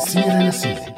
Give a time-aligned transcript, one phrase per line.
[0.00, 0.94] سيرة لسيرة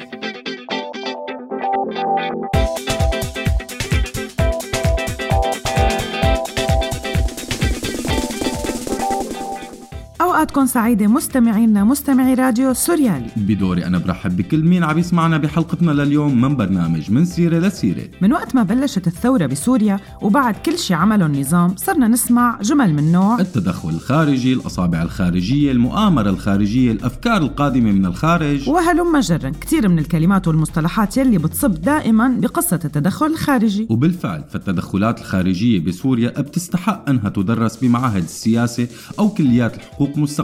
[10.53, 13.27] أوقاتكم سعيدة مستمعينا مستمعي راديو سوريالي.
[13.37, 18.03] بدوري أنا برحب بكل مين عم يسمعنا بحلقتنا لليوم من برنامج من سيرة لسيرة.
[18.21, 23.11] من وقت ما بلشت الثورة بسوريا وبعد كل شي عمله النظام صرنا نسمع جمل من
[23.11, 28.69] نوع التدخل الخارجي الأصابع الخارجية المؤامرة الخارجية الأفكار القادمة من الخارج.
[28.69, 33.87] وهلم جرا كثير من الكلمات والمصطلحات يلي بتصب دائما بقصة التدخل الخارجي.
[33.89, 38.87] وبالفعل فالتدخلات الخارجية بسوريا بتستحق أنها تدرس بمعاهد السياسة
[39.19, 40.42] أو كليات الحقوق مستقبلا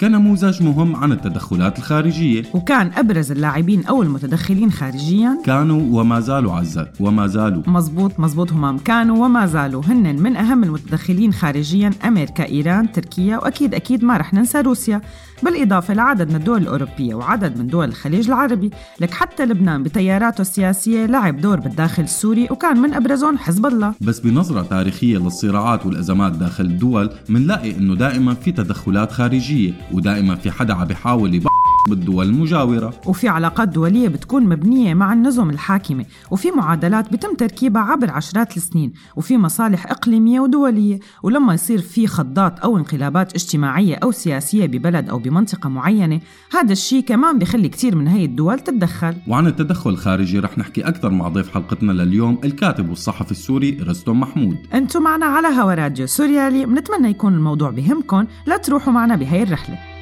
[0.00, 2.42] كنموذج مهم عن التدخلات الخارجية.
[2.54, 5.38] وكان أبرز اللاعبين أو المتدخلين خارجيا.
[5.44, 7.62] كانوا وما زالوا عزة وما زالوا.
[7.66, 8.78] مزبوط مزبوط همام.
[8.78, 11.90] كانوا وما زالوا هن من أهم المتدخلين خارجيا.
[12.04, 15.00] أمريكا إيران تركيا وأكيد أكيد ما رح ننسى روسيا.
[15.42, 18.70] بالإضافة لعدد من الدول الأوروبية وعدد من دول الخليج العربي.
[19.00, 23.94] لك حتى لبنان بتياراته السياسية لعب دور بالداخل السوري وكان من أبرزهم حزب الله.
[24.00, 30.50] بس بنظرة تاريخية للصراعات والأزمات داخل الدول منلاقي إنه دائما في تدخلات خارجية ودائما في
[30.50, 31.48] حدا عم بيحاول يبقى
[31.88, 32.94] بالدول المجاورة.
[33.06, 38.92] وفي علاقات دولية بتكون مبنية مع النظم الحاكمة وفي معادلات بتم تركيبها عبر عشرات السنين
[39.16, 45.18] وفي مصالح إقليمية ودولية ولما يصير في خضات أو انقلابات اجتماعية أو سياسية ببلد أو
[45.18, 46.20] بمنطقة معينة
[46.52, 49.14] هذا الشيء كمان بخلي كتير من هي الدول تتدخل.
[49.28, 54.56] وعن التدخل الخارجي رح نحكي أكثر مع ضيف حلقتنا لليوم الكاتب والصحفي السوري رستم محمود.
[54.74, 59.97] أنتم معنا على هوا راديو سوريالي بنتمنى يكون الموضوع بهمكم لا تروحوا معنا بهي الرحلة.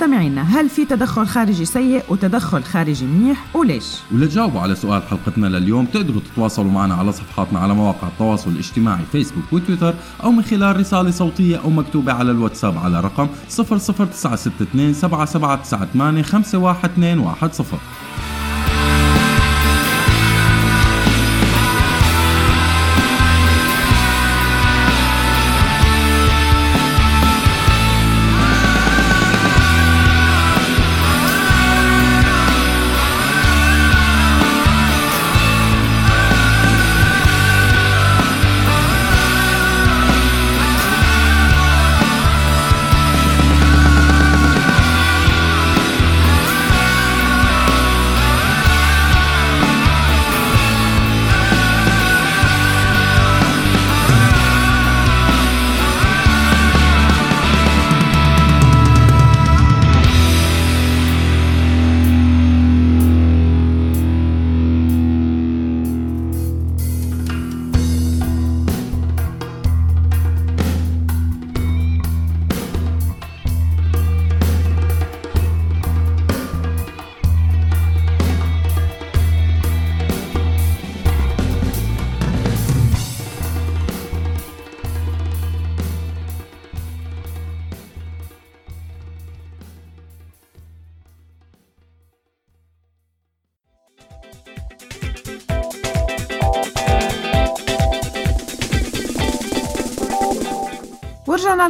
[0.00, 5.84] مستمعينا هل في تدخل خارجي سيء وتدخل خارجي منيح وليش؟ ولتجاوبوا على سؤال حلقتنا لليوم
[5.86, 9.94] تقدروا تتواصلوا معنا على صفحاتنا على مواقع التواصل الاجتماعي فيسبوك وتويتر
[10.24, 18.29] أو من خلال رسالة صوتية أو مكتوبة على الواتساب على رقم 00962 7798 51210 ورجعنا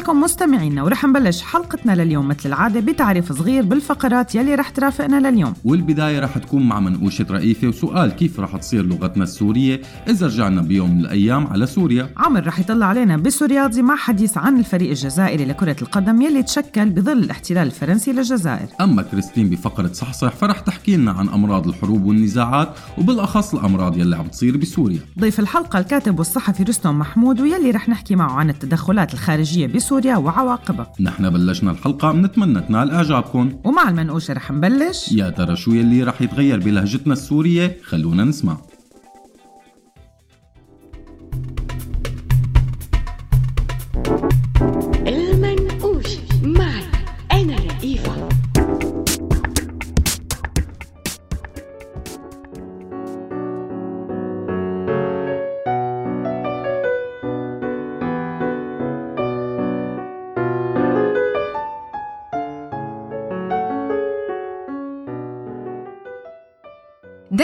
[0.01, 5.55] لكم مستمعينا ورح نبلش حلقتنا لليوم مثل العادة بتعريف صغير بالفقرات يلي رح ترافقنا لليوم.
[5.65, 10.91] والبداية رح تكون مع منقوشة رئيفة وسؤال كيف رح تصير لغتنا السورية إذا رجعنا بيوم
[10.95, 15.77] من الأيام على سوريا؟ عمر رح يطلع علينا بسورياضي مع حديث عن الفريق الجزائري لكرة
[15.83, 18.67] القدم يلي تشكل بظل الاحتلال الفرنسي للجزائر.
[18.81, 22.69] أما كريستين بفقرة صحصح فرح تحكي لنا عن أمراض الحروب والنزاعات
[22.99, 25.01] وبالأخص الأمراض يلي عم تصير بسوريا.
[25.19, 29.90] ضيف الحلقة الكاتب والصحفي رستم محمود ويلي رح نحكي معه عن التدخلات الخارجية بسوريا.
[29.93, 30.93] وعواقبها.
[31.01, 35.13] نحن بلشنا الحلقة بنتمنى تنال إعجابكم ومع المنقوشة رح نبلش.
[35.13, 38.57] يا ترى شو يلي رح يتغير بلهجتنا السورية؟ خلونا نسمع.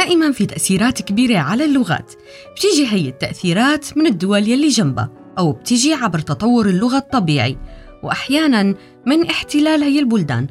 [0.06, 2.12] دائما في تأثيرات كبيرة على اللغات.
[2.56, 7.56] بتيجي هي التأثيرات من الدول يلي جنبها أو بتيجي عبر تطور اللغة الطبيعي.
[8.02, 8.74] وأحيانا
[9.06, 10.46] من احتلال هي البلدان.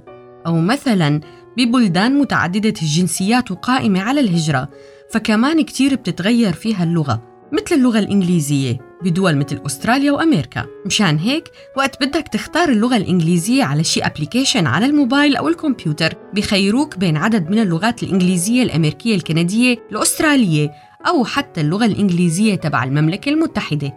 [0.47, 1.21] أو مثلا
[1.57, 4.69] ببلدان متعددة الجنسيات وقائمة على الهجرة.
[5.11, 8.79] فكمان كتير بتتغير فيها اللغة مثل اللغة الإنجليزية.
[9.03, 10.65] بدول مثل أستراليا وأمريكا.
[10.85, 16.97] مشان هيك وقت بدك تختار اللغة الإنجليزية على شي أبليكيشن على الموبايل أو الكمبيوتر بخيروك
[16.97, 20.71] بين عدد من اللغات الإنجليزية الأمريكية الكندية الأسترالية
[21.07, 23.93] أو حتى اللغة الإنجليزية تبع المملكة المتحدة.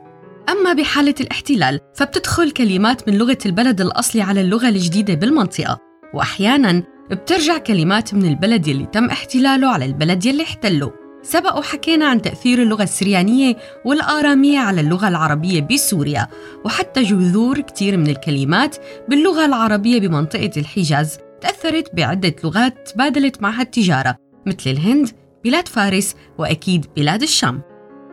[0.49, 5.79] أما بحالة الاحتلال فبتدخل كلمات من لغة البلد الأصلي على اللغة الجديدة بالمنطقة.
[6.15, 10.93] وأحياناً بترجع كلمات من البلد يلي تم احتلاله على البلد يلي احتله
[11.31, 16.29] سبق وحكينا عن تأثير اللغة السريانية والآرامية على اللغة العربية بسوريا
[16.65, 18.77] وحتى جذور كتير من الكلمات
[19.09, 24.17] باللغة العربية بمنطقة الحجاز تأثرت بعدة لغات تبادلت معها التجارة
[24.47, 25.11] مثل الهند،
[25.45, 27.68] بلاد فارس وأكيد بلاد الشام.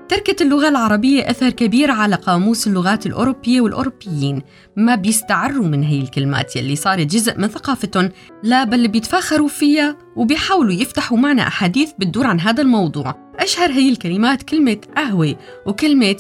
[0.10, 4.42] تركت اللغة العربية أثر كبير على قاموس اللغات الأوروبية والأوروبيين.
[4.76, 8.10] ما بيستعروا من هي الكلمات يلي صارت جزء من ثقافتهم
[8.44, 13.16] لا بل بيتفاخروا فيها وبيحاولوا يفتحوا معنا أحاديث بتدور عن هذا الموضوع.
[13.40, 15.36] أشهر هي الكلمات كلمة قهوة
[15.66, 16.18] وكلمة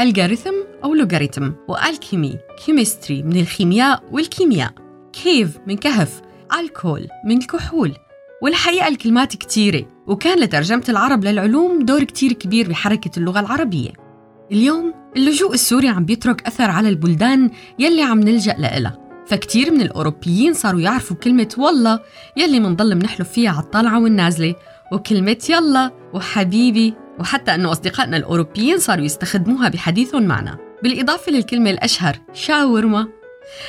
[0.00, 4.72] algorithm أو لوغاريتم و alchemy chemistry من الخيمياء والكيمياء
[5.12, 6.20] كيف من كهف
[6.60, 7.94] ألكول من الكحول.
[8.42, 9.97] والحقيقة الكلمات كتيرة.
[10.08, 13.90] وكان لترجمة العرب للعلوم دور كتير كبير بحركة اللغة العربية.
[14.52, 20.52] اليوم اللجوء السوري عم بيترك أثر على البلدان يلي عم نلجأ لإلها فكتير من الأوروبيين
[20.52, 22.00] صاروا يعرفوا كلمة والله
[22.36, 24.54] يلي منضل منحلف فيها على الطالعة والنازلة
[24.92, 30.58] وكلمة يلا وحبيبي وحتى أنه أصدقائنا الأوروبيين صاروا يستخدموها بحديثهم معنا.
[30.82, 33.08] بالإضافة للكلمة الأشهر شاورما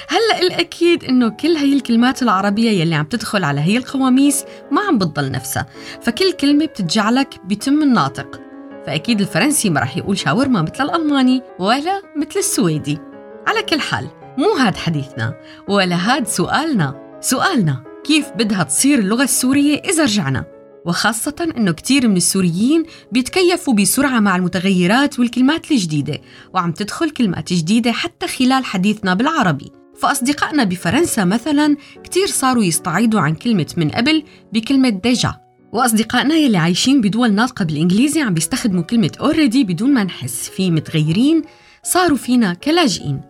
[0.07, 4.97] هلا الأكيد إنه كل هي الكلمات العربية يلي عم تدخل على هي القواميس ما عم
[4.97, 5.65] بتضل نفسها
[6.01, 8.49] فكل كلمة بتتجعلك بتم الناطق
[8.85, 12.99] فأكيد الفرنسي ما رح يقول شاورما مثل الألماني ولا مثل السويدي.
[13.47, 14.07] على كل حال
[14.37, 15.33] مو هاد حديثنا
[15.67, 17.17] ولا هاد سؤالنا.
[17.21, 20.58] سؤالنا كيف بدها تصير اللغة السورية إذا رجعنا؟
[20.89, 26.21] وخاصة أنه كتير من السوريين بيتكيفوا بسرعة مع المتغيرات والكلمات الجديدة
[26.53, 29.71] وعم تدخل كلمات جديدة حتى خلال حديثنا بالعربي.
[29.99, 35.35] فأصدقائنا بفرنسا مثلا كتير صاروا يستعيضوا عن كلمة من قبل بكلمة ديجا
[35.73, 41.41] وأصدقائنا يلي عايشين بدول ناطقة بالإنجليزي عم بيستخدموا كلمة already بدون ما نحس في متغيرين
[41.83, 43.21] صاروا فينا كلاجئين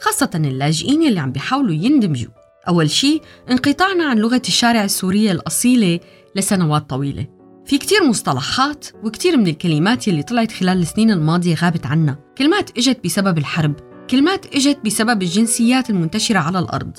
[0.00, 2.30] خاصة اللاجئين يلي عم بيحاولوا يندمجوا.
[2.68, 3.20] أول شي
[3.50, 6.00] انقطاعنا عن لغة الشارع السورية الأصيلة
[6.36, 7.26] لسنوات طويلة.
[7.64, 13.04] في كتير مصطلحات وكتير من الكلمات يلي طلعت خلال السنين الماضية غابت عنا كلمات إجت
[13.04, 13.74] بسبب الحرب.
[14.10, 16.98] كلمات إجت بسبب الجنسيات المنتشرة على الأرض.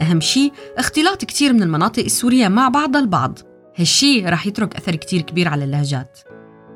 [0.00, 3.38] أهم شي اختلاط كتير من المناطق السورية مع بعضها البعض.
[3.76, 6.18] هالشي رح يترك أثر كتير كبير على اللهجات.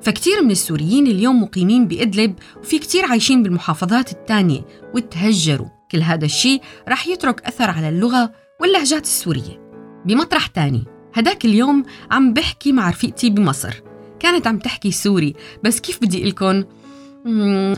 [0.03, 4.61] فكتير من السوريين اليوم مقيمين بإدلب وفي كتير عايشين بالمحافظات التانية
[4.95, 5.69] وتهجروا.
[5.91, 9.67] كل هذا الشي رح يترك أثر على اللغة واللهجات السورية.
[10.07, 10.85] بمطرح تاني
[11.17, 13.75] هداك اليوم عم بحكي مع رفيقتي بمصر.
[14.21, 16.65] كانت عم تحكي سوري بس كيف بدي لكم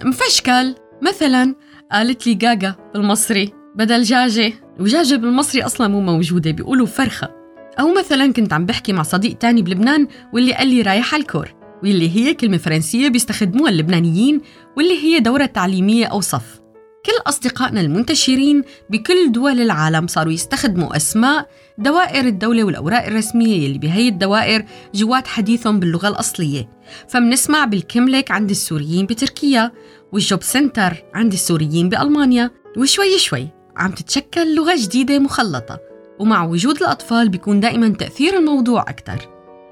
[0.04, 0.74] مفشكل.
[1.02, 1.54] مثلا
[1.92, 4.52] قالت لي جاجا بالمصري بدل جاجة.
[4.80, 7.28] وجاجة بالمصري أصلا مو موجودة بيقولوا فرخة.
[7.80, 12.16] أو مثلا كنت عم بحكي مع صديق تاني بلبنان واللي قال لي رايح الكور واللي
[12.16, 14.40] هي كلمة فرنسية بيستخدموها اللبنانيين
[14.76, 16.60] واللي هي دورة تعليمية أو صف.
[17.06, 21.48] كل أصدقائنا المنتشرين بكل دول العالم صاروا يستخدموا أسماء
[21.78, 26.68] دوائر الدولة والأوراق الرسمية يلي بهي الدوائر جوات حديثهم باللغة الأصلية.
[27.08, 29.72] فمنسمع بالكملك عند السوريين بتركيا
[30.12, 35.80] والجوب سنتر عند السوريين بألمانيا وشوي شوي عم تتشكل لغة جديدة مخلطة.
[36.18, 39.28] ومع وجود الأطفال بيكون دائما تأثير الموضوع أكثر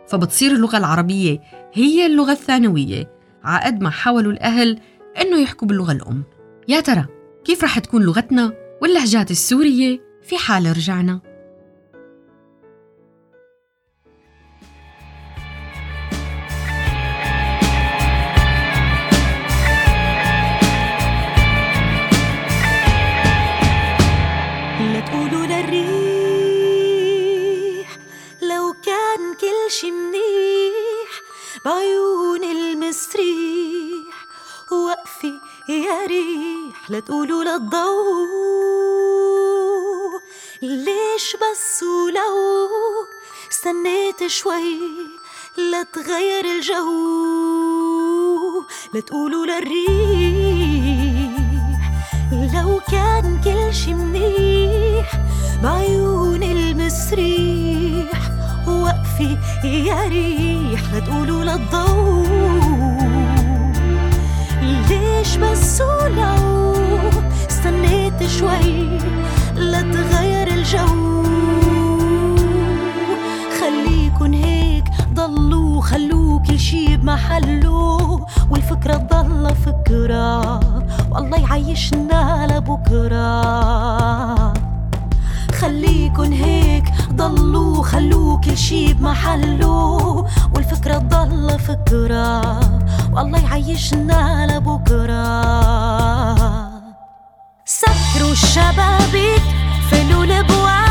[0.08, 1.40] فبتصير اللغة العربية
[1.72, 3.10] هي اللغة الثانوية
[3.44, 4.78] عقد ما حاولوا الأهل
[5.20, 6.24] إنه يحكوا باللغة الأم.
[6.68, 7.06] يا ترى
[7.44, 11.35] كيف رح تكون لغتنا واللهجات السورية في حال رجعنا؟
[29.76, 31.22] كل شي منيح
[31.64, 34.26] بعيون المسريح
[34.70, 35.32] وقفي
[35.68, 38.26] يا ريح لا تقولوا للضوء
[40.62, 42.78] ليش بس ولو؟
[43.50, 44.80] استنيت شوي
[45.56, 46.86] لا تغير الجو.
[48.94, 50.86] لا تقولوا للريح
[52.32, 55.12] لو كان كل شي منيح
[55.62, 57.55] بعيون المسريح.
[58.96, 62.26] وقفي يا ريح لا تقولوا للضوء
[64.62, 66.74] ليش بس ولو
[67.50, 68.98] استنيت شوي
[69.56, 71.22] لا تغير الجو؟
[73.60, 74.84] خليكن هيك
[75.14, 78.26] ضلوا خلوا كل شي بمحله.
[78.50, 80.60] والفكرة تضل فكرة
[81.10, 83.26] والله يعيشنا لبكرة.
[85.56, 86.84] خليكن هيك.
[87.12, 90.26] ضلوا خلوا كل شي بمحله.
[90.54, 92.60] والفكرة تضل فكرة.
[93.12, 95.26] والله يعيشنا لبكرة.
[97.64, 99.42] سكروا الشبابيك
[99.90, 100.85] فلوا الابواب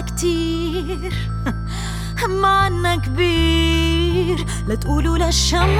[0.00, 1.12] كتير.
[2.42, 4.46] معنا كبير.
[4.68, 5.70] لا تقولوا للشمس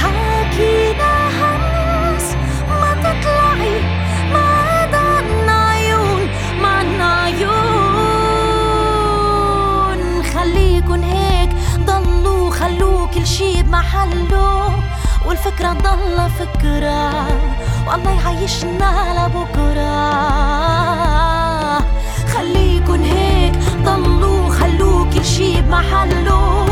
[0.00, 2.36] حاكينا همس.
[2.68, 3.80] ما تطلعي.
[4.32, 6.28] ما عاد عنا عيون.
[6.62, 7.54] ما عنا عيون.
[10.22, 11.50] خليكن هيك.
[11.86, 14.82] ضلوا خلوا كل شي بمحله.
[15.26, 17.26] والفكرة ضل فكرة.
[17.86, 20.14] والله يعيشنا لبكرة.
[22.84, 26.66] خليكن هيك ضلوا خلوا كل شي بمحله.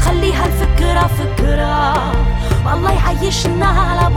[0.00, 1.94] خليها الفكرة فكرة.
[2.66, 4.08] والله يعيشنا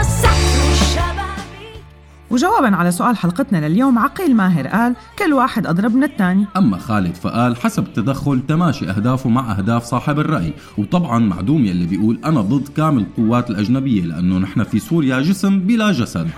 [0.00, 1.82] الشبابيك.
[2.30, 6.46] وجوابا على سؤال حلقتنا لليوم عقيل ماهر قال كل واحد أضرب من الثاني.
[6.56, 10.52] أما خالد فقال حسب التدخل تماشي أهدافه مع أهداف صاحب الرأي.
[10.78, 15.92] وطبعا معدوم يلي بيقول أنا ضد كامل القوات الأجنبية لأنه نحن في سوريا جسم بلا
[15.92, 16.30] جسد.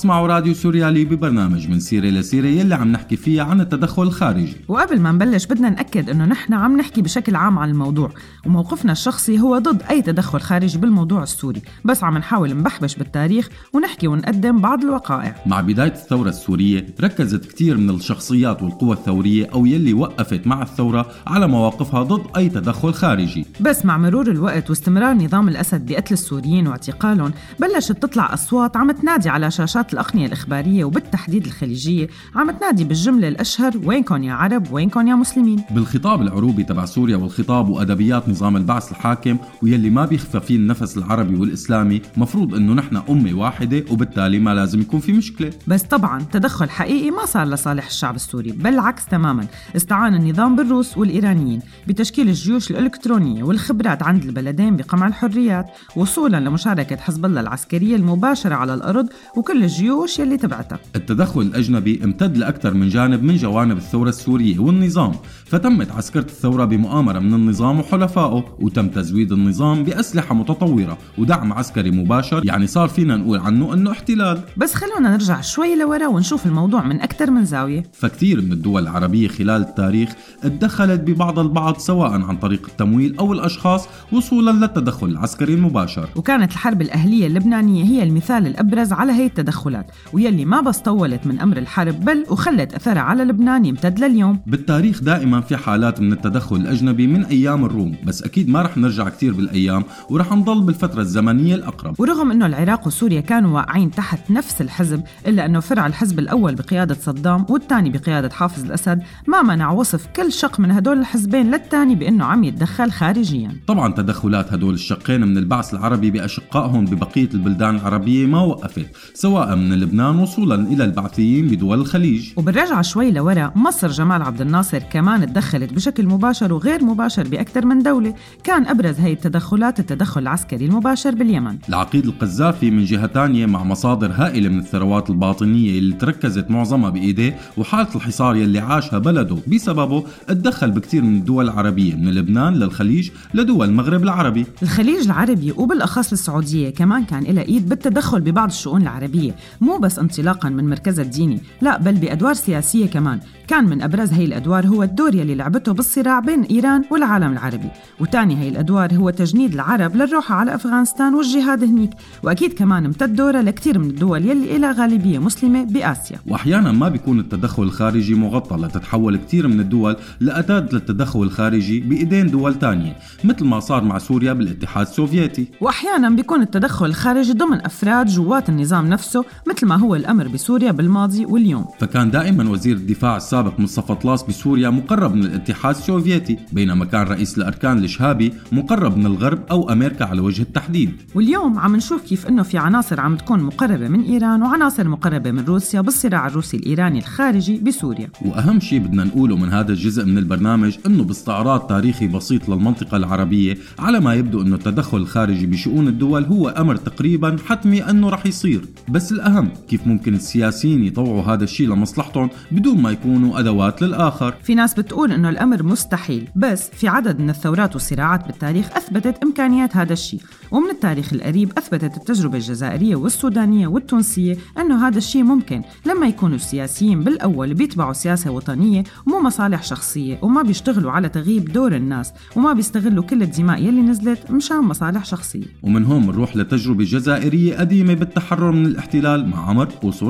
[0.00, 4.56] تسمعوا راديو سوريالي ببرنامج من سيرة لسيرة يلي عم نحكي فيها عن التدخل الخارجي.
[4.68, 8.10] وقبل ما نبلش بدنا نأكد إنه نحن عم نحكي بشكل عام عن الموضوع
[8.46, 11.62] وموقفنا الشخصي هو ضد أي تدخل خارجي بالموضوع السوري.
[11.84, 15.34] بس عم نحاول نبحبش بالتاريخ ونحكي ونقدم بعض الوقائع.
[15.46, 21.06] مع بداية الثورة السورية ركزت كتير من الشخصيات والقوى الثورية أو يلي وقفت مع الثورة
[21.26, 23.46] على مواقفها ضد أي تدخل خارجي.
[23.60, 29.28] بس مع مرور الوقت واستمرار نظام الأسد بقتل السوريين واعتقالهم بلشت تطلع أصوات عم تنادي
[29.28, 35.14] على شاشات الأقنية الإخبارية وبالتحديد الخليجية عم تنادي بالجملة الأشهر وينكن يا عرب؟ وينكن يا
[35.14, 40.98] مسلمين؟ بالخطاب العروبي تبع سوريا والخطاب وأدبيات نظام البعث الحاكم ويلي ما بيخفى فيه النفس
[40.98, 45.50] العربي والإسلامي مفروض إنه نحن أمة واحدة وبالتالي ما لازم يكون في مشكلة.
[45.66, 49.46] بس طبعا تدخل حقيقي ما صار لصالح الشعب السوري بالعكس تماما.
[49.76, 57.24] استعان النظام بالروس والإيرانيين بتشكيل الجيوش الإلكترونية والخبرات عند البلدين بقمع الحريات وصولا لمشاركة حزب
[57.26, 59.79] الله العسكرية المباشرة على الأرض وكل الجيوش
[60.18, 60.78] يلي تبعتها.
[60.96, 65.12] التدخل الأجنبي امتد لأكثر من جانب من جوانب الثورة السورية والنظام
[65.44, 72.42] فتمت عسكرة الثورة بمؤامرة من النظام وحلفائه وتم تزويد النظام بأسلحة متطورة ودعم عسكري مباشر.
[72.44, 74.40] يعني صار فينا نقول عنه أنه احتلال.
[74.56, 77.82] بس خلونا نرجع شوي لورا ونشوف الموضوع من أكثر من زاوية.
[77.92, 80.10] فكثير من الدول العربية خلال التاريخ
[80.44, 86.08] اتدخلت ببعض البعض سواء عن طريق التمويل أو الأشخاص وصولا للتدخل العسكري المباشر.
[86.16, 89.26] وكانت الحرب الأهلية اللبنانية هي المثال الأبرز على هي
[89.70, 94.40] التدخلات ويلي ما بس طولت من أمر الحرب بل وخلت أثرها على لبنان يمتد لليوم.
[94.46, 99.08] بالتاريخ دائما في حالات من التدخل الأجنبي من أيام الروم بس أكيد ما رح نرجع
[99.08, 102.00] كثير بالأيام ورح نضل بالفترة الزمنية الأقرب.
[102.00, 106.94] ورغم أنه العراق وسوريا كانوا واقعين تحت نفس الحزب إلا أنه فرع الحزب الأول بقيادة
[106.94, 112.24] صدام والثاني بقيادة حافظ الأسد ما منع وصف كل شق من هدول الحزبين للثاني بأنه
[112.24, 113.52] عم يتدخل خارجيا.
[113.66, 119.80] طبعا تدخلات هدول الشقين من البعث العربي بأشقائهم ببقية البلدان العربية ما وقفت سواء من
[119.80, 122.30] لبنان وصولا إلى البعثيين بدول الخليج.
[122.36, 127.82] وبالرجعة شوي لورا مصر جمال عبد الناصر كمان تدخلت بشكل مباشر وغير مباشر بأكثر من
[127.82, 128.14] دولة.
[128.44, 131.58] كان أبرز هي التدخلات التدخل العسكري المباشر باليمن.
[131.68, 137.36] العقيد القذافي من جهة تانية مع مصادر هائلة من الثروات الباطنية اللي تركزت معظمها بإيديه
[137.56, 139.36] وحالة الحصار يلي عاشها بلده.
[139.46, 144.46] بسببه اتدخل بكثير من الدول العربية من لبنان للخليج لدول المغرب العربي.
[144.62, 149.34] الخليج العربي وبالأخص السعودية كمان كان لها إيد بالتدخل ببعض الشؤون العربية.
[149.60, 153.20] مو بس انطلاقا من مركزها الديني لا بل بأدوار سياسية كمان.
[153.50, 157.70] كان من أبرز هي الأدوار هو الدور يلي لعبته بالصراع بين إيران والعالم العربي.
[158.00, 161.90] وتاني هي الأدوار هو تجنيد العرب للروحة على أفغانستان والجهاد هنيك.
[162.22, 166.18] وأكيد كمان امتد دورها لكثير من الدول يلي إلى غالبية مسلمة بآسيا.
[166.26, 172.54] وأحيانا ما بيكون التدخل الخارجي مغطى لتتحول كثير من الدول لأداة للتدخل الخارجي بإيدين دول
[172.54, 175.48] تانية مثل ما صار مع سوريا بالاتحاد السوفيتي.
[175.60, 181.26] وأحيانا بيكون التدخل الخارجي ضمن أفراد جوات النظام نفسه مثل ما هو الأمر بسوريا بالماضي
[181.26, 181.64] واليوم.
[181.78, 187.38] فكان دائما وزير الدفاع السابق مصطفى طلاس بسوريا مقرب من الاتحاد السوفيتي بينما كان رئيس
[187.38, 190.90] الأركان الشهابي مقرب من الغرب أو أمريكا على وجه التحديد.
[191.14, 195.44] واليوم عم نشوف كيف إنه في عناصر عم تكون مقربة من إيران وعناصر مقربة من
[195.44, 198.08] روسيا بالصراع الروسي الإيراني الخارجي بسوريا.
[198.24, 203.58] وأهم شيء بدنا نقوله من هذا الجزء من البرنامج أنه باستعراض تاريخي بسيط للمنطقة العربية
[203.78, 208.64] على ما يبدو أنه التدخل الخارجي بشؤون الدول هو أمر تقريبا حتمي أنه رح يصير.
[208.88, 214.34] بس الأهم كيف ممكن السياسيين يطوعوا هذا الشيء لمصلحتهم بدون ما يكونوا أدوات للآخر.
[214.42, 219.76] في ناس بتقول إنه الأمر مستحيل بس في عدد من الثورات والصراعات بالتاريخ أثبتت إمكانيات
[219.76, 220.20] هذا الشيء.
[220.50, 227.00] ومن التاريخ القريب أثبتت التجربة الجزائرية والسودانية والتونسية إنه هذا الشيء ممكن لما يكونوا السياسيين
[227.00, 233.04] بالأول بيتبعوا سياسة وطنية ومو مصالح شخصية وما بيشتغلوا على تغييب دور الناس وما بيستغلوا
[233.04, 235.46] كل الدماء يلي نزلت مشان مصالح شخصية.
[235.62, 240.08] ومن هون بنروح لتجربة جزائرية قديمة بالتحرر من الاحتلال مع عمر بوسو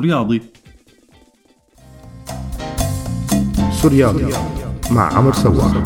[3.81, 4.33] سوريالي
[4.91, 5.83] مع عمر سواح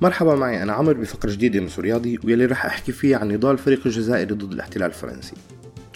[0.00, 3.80] مرحبا معي أنا عمر بفقرة جديدة من سورياضي واللي رح أحكي فيها عن نضال الفريق
[3.86, 5.34] الجزائري ضد الاحتلال الفرنسي.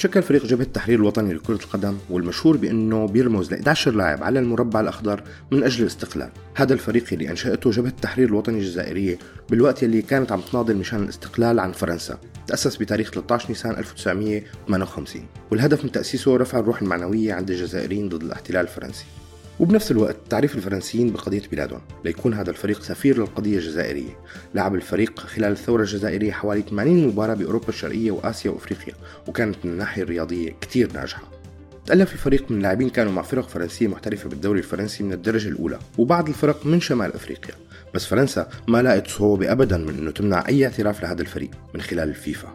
[0.01, 4.81] تشكل فريق جبهة التحرير الوطني لكرة القدم والمشهور بأنه بيرمز ل 11 لاعب على المربع
[4.81, 6.31] الأخضر من أجل الاستقلال.
[6.55, 9.19] هذا الفريق اللي أنشأته جبهة التحرير الوطني الجزائرية
[9.51, 12.19] بالوقت اللي كانت عم تناضل مشان الاستقلال عن فرنسا.
[12.47, 18.61] تأسس بتاريخ 13 نيسان 1958 والهدف من تأسيسه رفع الروح المعنوية عند الجزائريين ضد الاحتلال
[18.61, 19.05] الفرنسي.
[19.61, 24.19] وبنفس الوقت تعريف الفرنسيين بقضية بلادهم ليكون هذا الفريق سفير للقضية الجزائرية.
[24.55, 28.95] لعب الفريق خلال الثورة الجزائرية حوالي 80 مباراة بأوروبا الشرقية وآسيا وأفريقيا
[29.29, 31.23] وكانت من الناحية الرياضية كتير ناجحة.
[31.87, 36.29] تألف الفريق من لاعبين كانوا مع فرق فرنسية محترفة بالدوري الفرنسي من الدرجة الأولى وبعض
[36.29, 37.55] الفرق من شمال أفريقيا.
[37.95, 42.09] بس فرنسا ما لقت صعوبة أبدا من أنه تمنع أي اعتراف لهذا الفريق من خلال
[42.09, 42.49] الفيفا.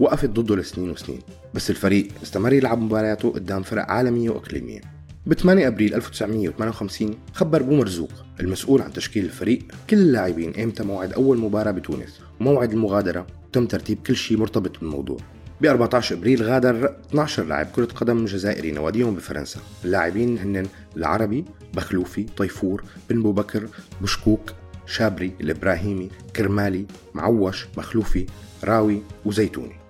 [0.00, 1.20] وقفت ضده لسنين وسنين.
[1.54, 5.01] بس الفريق استمر يلعب مبارياته قدام فرق عالمية وإقليمية.
[5.26, 9.58] ب 8 أبريل 1958 خبر بو مرزوق المسؤول عن تشكيل الفريق
[9.90, 15.16] كل اللاعبين إمتى موعد أول مباراة بتونس؟ وموعد المغادرة وتم ترتيب كل شيء مرتبط بالموضوع.
[15.60, 22.22] ب 14 أبريل غادر 12 لاعب كرة قدم جزائري نواديهم بفرنسا، اللاعبين هن العربي، بخلوفي،
[22.22, 23.68] طيفور، بن بكر،
[24.00, 24.52] بشكوك،
[24.86, 28.26] شابري، الإبراهيمي، كرمالي، معوش، مخلوفي،
[28.64, 29.81] راوي وزيتوني.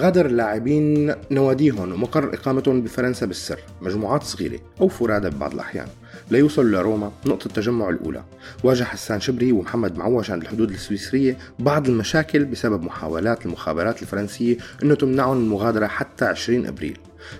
[0.00, 5.86] غادر اللاعبين نواديهم ومقر إقامتهم بفرنسا بالسر مجموعات صغيرة أو فرادى ببعض الأحيان.
[6.30, 8.24] ليوصلوا لروما نقطة التجمع الأولى.
[8.64, 14.94] واجه حسان شبري ومحمد معوش عند الحدود السويسرية بعض المشاكل بسبب محاولات المخابرات الفرنسية أنه
[14.94, 16.98] تمنعهم المغادرة حتى 20 أبريل.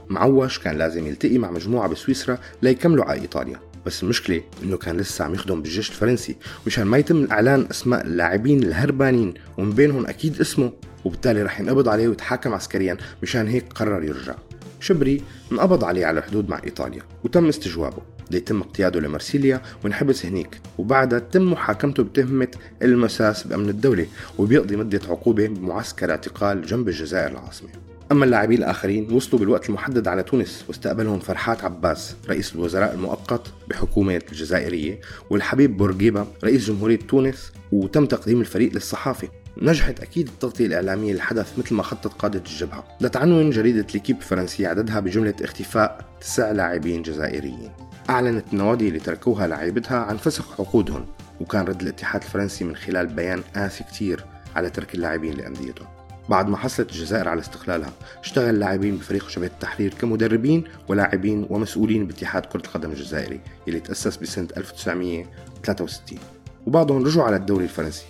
[0.08, 3.60] معوش كان لازم يلتقي مع مجموعة بسويسرا ليكملوا على إيطاليا.
[3.86, 6.36] بس المشكلة إنه كان لسه عم يخدم بالجيش الفرنسي
[6.66, 10.72] مشان ما يتم إعلان أسماء اللاعبين الهربانين ومن بينهم أكيد اسمه.
[11.04, 14.34] وبالتالي رح ينقبض عليه ويتحاكم عسكريا مشان هيك قرر يرجع.
[14.80, 21.18] شبري انقبض عليه على الحدود مع إيطاليا وتم استجوابه ليتم اقتياده لمرسيليا وينحبس هنيك وبعدها
[21.18, 22.48] تم محاكمته بتهمة
[22.82, 24.06] المساس بأمن الدولة
[24.38, 27.68] وبيقضي مدة عقوبة بمعسكر اعتقال جنب الجزائر العاصمة.
[28.12, 34.22] أما اللاعبين الآخرين وصلوا بالوقت المحدد على تونس واستقبلهم فرحات عباس رئيس الوزراء المؤقت بحكومة
[34.32, 39.28] الجزائرية والحبيب بورقيبة رئيس جمهورية تونس وتم تقديم الفريق للصحافة.
[39.56, 42.84] نجحت أكيد التغطية الإعلامية للحدث مثل ما خطط قادة الجبهة.
[43.00, 47.70] لتعنون جريدة ليكيب الفرنسية عددها بجملة اختفاء تسع لاعبين جزائريين.
[48.10, 51.06] أعلنت النوادي اللي تركوها لاعبتها عن فسخ عقودهم
[51.40, 54.24] وكان رد الاتحاد الفرنسي من خلال بيان قاسي كتير
[54.56, 55.88] على ترك اللاعبين لأنديتهم.
[56.28, 62.46] بعد ما حصلت الجزائر على استقلالها اشتغل لاعبين بفريق جبهة التحرير كمدربين ولاعبين ومسؤولين باتحاد
[62.46, 66.18] كرة القدم الجزائري اللي تأسس بسنة 1963
[66.66, 68.04] وبعضهم رجعوا على الدوري الفرنسي.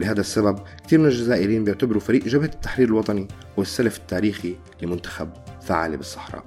[0.00, 5.28] ولهذا السبب كثير من الجزائريين بيعتبروا فريق جبهة التحرير الوطني هو السلف التاريخي لمنتخب
[5.66, 6.44] ثعالب الصحراء.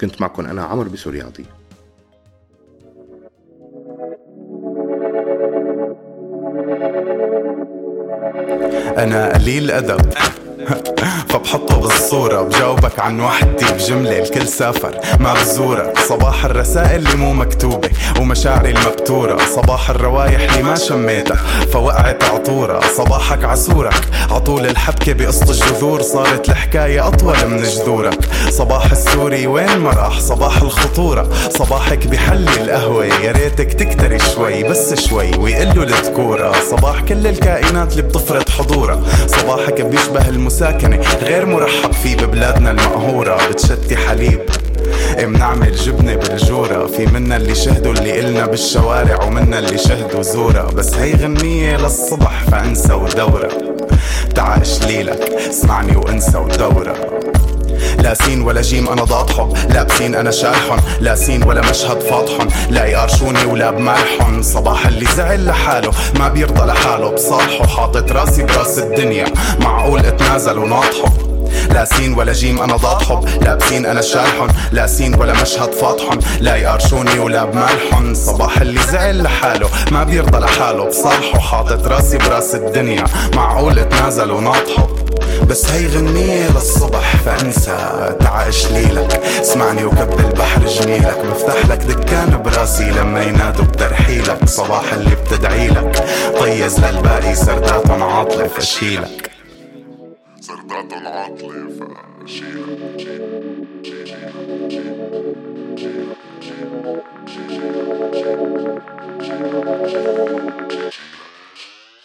[0.00, 1.44] كنت معكم أنا عمر بسورياضي
[8.98, 10.00] أنا قليل أدب
[11.28, 15.00] فبحطه بالصورة بجاوبك عن وحدتي بجملة الكل سافر.
[15.20, 19.38] ما بزورك صباح الرسائل اللي مو مكتوبة ومشاعري المبتورة.
[19.54, 21.36] صباح الروايح اللي ما شميتها
[21.72, 22.80] فوقعت عطورة.
[22.96, 24.08] صباحك عسورك.
[24.30, 26.02] عطول الحبكة بقسط الجذور.
[26.02, 28.18] صارت الحكاية أطول من جذورك.
[28.50, 30.20] صباح السوري وين ما راح.
[30.20, 31.28] صباح الخطورة.
[31.58, 33.04] صباحك بحلي القهوة.
[33.04, 36.52] يا ريتك تكتري شوي بس شوي ويقلوا الذكورة.
[36.70, 39.02] صباح كل الكائنات اللي بتفرض حضورها.
[39.26, 40.28] صباحك بيشبه
[40.86, 44.40] المساكنة غير مرحب فيه ببلادنا المقهورة بتشتي حليب.
[45.18, 50.70] بنعمل جبنة بالجورة؟ في منا اللي شهدوا اللي إلنا بالشوارع ومنا اللي شهدوا زورة.
[50.74, 53.48] بس هي غنية للصبح فانسى ودورة.
[54.34, 56.94] تعاش ليلك اسمعني وانسى ودورة.
[57.98, 62.84] لا سين ولا جيم أنا ضاطحه لابسين أنا شارحن لا سين ولا مشهد فاضحن لا
[62.84, 67.10] يقرشوني ولا بمالحن صباح اللي زعل لحاله ما بيرضى لحاله.
[67.10, 69.24] بصالحه حاطط راسي براس الدنيا.
[69.60, 71.12] معقول اتنازل وناطحه
[71.70, 76.56] لا سين ولا جيم أنا ضاد لابسين أنا شارحن لا سين ولا مشهد فاضحن لا
[76.56, 80.84] يقرشوني ولا بمالحن صباح اللي زعل لحاله ما بيرضى لحاله.
[80.84, 83.04] بصالحه حاطط راسي براس الدنيا.
[83.34, 84.88] معقول اتنازل وناطحه
[85.48, 88.16] بس هي غنية للصبح فانسى.
[88.20, 89.20] تعايش ليلك.
[89.40, 91.18] اسمعني وكب البحر جميلك.
[91.24, 94.44] مفتح لك دكان براسي لما ينادوا بترحيلك.
[94.44, 96.04] صباح اللي بتدعيلك
[96.40, 99.30] طيز للباقي سردات عاطلة فشيلك.
[100.40, 101.68] سردات العاطلة
[102.24, 103.06] فشيلك.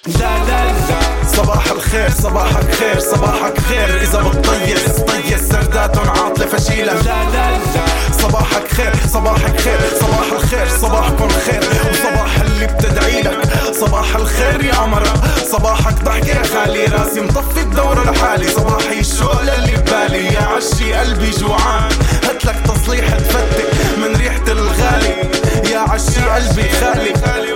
[0.08, 1.11] لا لا لا.
[1.28, 4.02] صباح الخير صباحك خير صباحك خير.
[4.02, 7.86] إذا بتطيز طيز سردات عاطله فشيلة لا لا لا.
[8.22, 11.64] صباحك خير صباحك خير صباح الخير صباحكم خير.
[11.92, 13.50] وصباح اللي بتدعي لك.
[13.80, 15.14] صباح الخير يا عمرة
[15.52, 16.86] صباحك ضحكة يا خالي.
[16.86, 20.34] راسي مطفي الدورة لحالي صباحي الشغل اللي ببالي.
[20.34, 21.92] يا عشي قلبي جوعان.
[22.24, 25.16] هاتلك تصليح تفتك من ريحة الغالي.
[25.72, 27.52] يا عشي قلبي خالي خالي.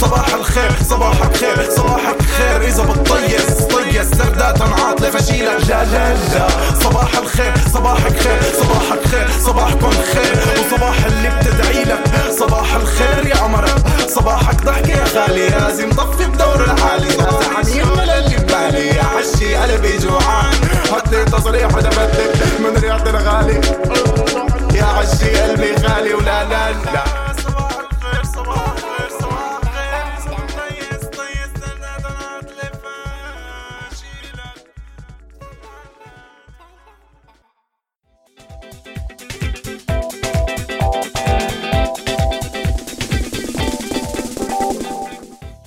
[0.00, 2.62] صباح الخير صباحك خير صباحك خير.
[2.68, 6.48] إذا بتطيز طيز سردات عاطله فشيلة لا لا لا.
[6.84, 10.38] صباح الخير صباحك خير صباحك خير صباحكم خير.
[10.58, 12.04] وصباح اللي بتدعي لك.
[12.38, 13.74] صباح الخير يا عمرة
[14.08, 15.48] صباحك ضحكة يا غالي.
[15.48, 17.08] راسي مطفي بدور الحالي
[17.56, 20.54] عني ولا اللي ببالي يا عشي قلبي جوعان.
[20.92, 23.60] هاتلي تصريح ودفتك من ريحة الغالي.
[24.74, 26.14] يا عشي قلبي غالي.
[26.14, 27.04] ولا لا لا.
[27.44, 28.79] صباح الخير صباح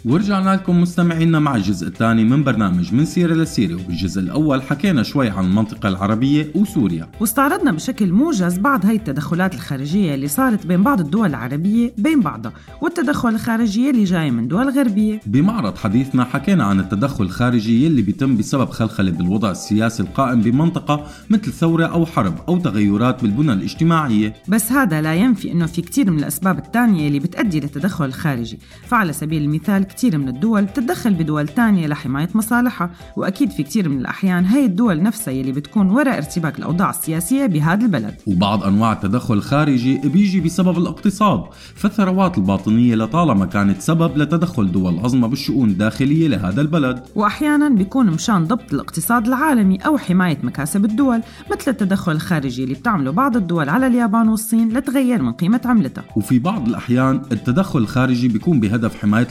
[0.06, 5.30] ورجعنا لكم مستمعينا مع الجزء الثاني من برنامج من سيرة لسيرة وبالجزء الأول حكينا شوي
[5.30, 7.10] عن المنطقة العربية وسوريا.
[7.20, 12.54] واستعرضنا بشكل موجز بعض هاي التدخلات الخارجية اللي صارت بين بعض الدول العربية بين بعضها
[12.82, 15.22] والتدخل الخارجية اللي جاي من دول غربية.
[15.26, 21.52] بمعرض حديثنا حكينا عن التدخل الخارجي اللي بيتم بسبب خلخلة بالوضع السياسي القائم بمنطقة مثل
[21.52, 26.20] ثورة أو حرب أو تغيرات بالبنى الاجتماعية بس هذا لا ينفي إنه في كتير من
[26.20, 28.60] الأسباب الثانية اللي بتؤدي للتدخل الخارجي.
[28.88, 33.97] فعلى سبيل المثال كتير من الدول بتتدخل بدول تانية لحماية مصالحها وأكيد في كتير من
[33.97, 38.15] الأحيان هاي الدول نفسها يلي بتكون وراء ارتباك الأوضاع السياسية بهذا البلد.
[38.27, 41.43] وبعض أنواع التدخل الخارجي بيجي بسبب الاقتصاد
[41.75, 47.03] فالثروات الباطنية لطالما كانت سبب لتدخل دول عظمى بالشؤون الداخلية لهذا البلد.
[47.15, 53.12] واحيانا بيكون مشان ضبط الاقتصاد العالمي أو حماية مكاسب الدول مثل التدخل الخارجي اللي بتعمله
[53.12, 56.03] بعض الدول على اليابان والصين لتغير من قيمة عملتها.
[56.15, 59.27] وفي بعض الأحيان التدخل الخارجي بيكون بهدف حماية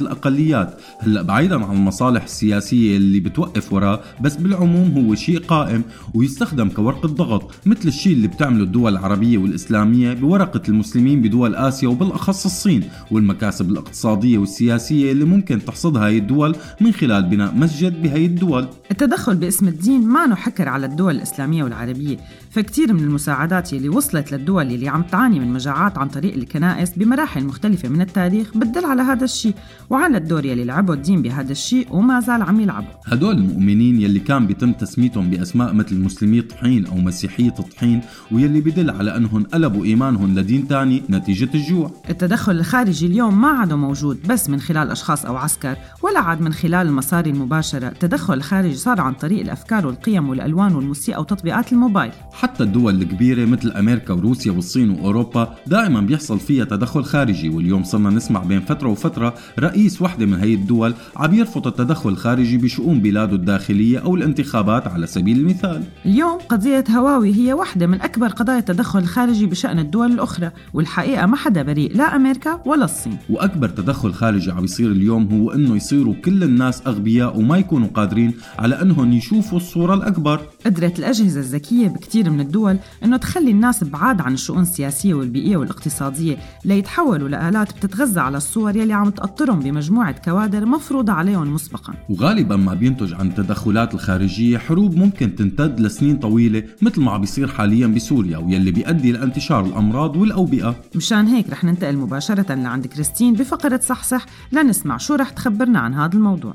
[0.52, 5.82] الأقليات هلأ بعيدا عن المصالح السياسية اللي بتوقف وراه بس بالعموم هو شيء قائم
[6.14, 12.44] ويستخدم كورقة ضغط مثل الشيء اللي بتعمله الدول العربية والإسلامية بورقة المسلمين بدول آسيا وبالأخص
[12.44, 18.68] الصين والمكاسب الاقتصادية والسياسية اللي ممكن تحصدها هاي الدول من خلال بناء مسجد بهاي الدول.
[18.90, 22.16] التدخل باسم الدين ما حكر على الدول الإسلامية والعربية.
[22.52, 27.44] فكتير من المساعدات يلي وصلت للدول اللي عم تعاني من مجاعات عن طريق الكنائس بمراحل
[27.44, 29.54] مختلفة من التاريخ بتدل على هذا الشيء
[29.90, 34.46] وعلى الدور يلي لعبه الدين بهذا الشيء وما زال عم يلعبه هدول المؤمنين يلي كان
[34.46, 38.00] بيتم تسميتهم بأسماء مثل مسلمي طحين أو مسيحية طحين
[38.32, 41.90] ويلي بدل على أنهم قلبوا إيمانهم لدين تاني نتيجة الجوع.
[42.10, 46.52] التدخل الخارجي اليوم ما عاد موجود بس من خلال أشخاص أو عسكر ولا عاد من
[46.52, 47.88] خلال المصاري المباشرة.
[47.88, 52.12] التدخل الخارجي صار عن طريق الأفكار والقيم والألوان والموسيقى وتطبيقات الموبايل.
[52.42, 58.10] حتى الدول الكبيرة مثل أمريكا وروسيا والصين وأوروبا دائما بيحصل فيها تدخل خارجي واليوم صرنا
[58.10, 63.36] نسمع بين فترة وفترة رئيس وحدة من هي الدول عم يرفض التدخل الخارجي بشؤون بلاده
[63.36, 65.82] الداخلية أو الانتخابات على سبيل المثال.
[66.06, 71.36] اليوم قضية هواوي هي واحدة من أكبر قضايا التدخل الخارجي بشأن الدول الأخرى والحقيقة ما
[71.36, 73.16] حدا بريء لا أمريكا ولا الصين.
[73.30, 78.34] وأكبر تدخل خارجي عم يصير اليوم هو إنه يصيروا كل الناس أغبياء وما يكونوا قادرين
[78.58, 80.40] على إنهم يشوفوا الصورة الأكبر.
[80.66, 86.36] قدرت الأجهزة الذكية بكتير من الدول إنه تخلي الناس بعاد عن الشؤون السياسية والبيئية والاقتصادية
[86.64, 91.94] ليتحولوا لآلات بتتغذى على الصور يلي عم تقطرهم بمجموعة كوادر مفروضة عليهم مسبقا.
[92.08, 97.48] وغالبا ما بينتج عن التدخلات الخارجية حروب ممكن تمتد لسنين طويلة مثل ما عم بيصير
[97.48, 100.76] حاليا بسوريا ويلي بيؤدي لانتشار الأمراض والأوبئة.
[100.94, 106.14] مشان هيك رح ننتقل مباشرة لعند كريستين بفقرة صحصح لنسمع شو رح تخبرنا عن هذا
[106.14, 106.54] الموضوع.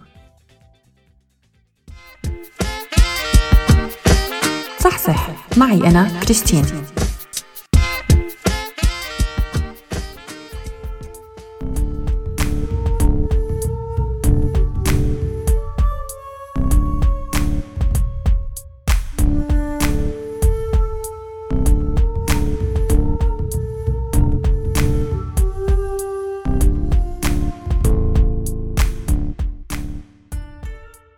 [4.80, 5.37] صحصح.
[5.58, 6.66] معي أنا كريستين.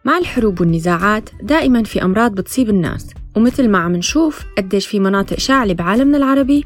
[0.06, 3.19] مع الحروب والنزاعات دائما في أمراض بتصيب الناس.
[3.36, 6.66] ومثل ما عم نشوف قديش في مناطق شاعلة بعالمنا العربي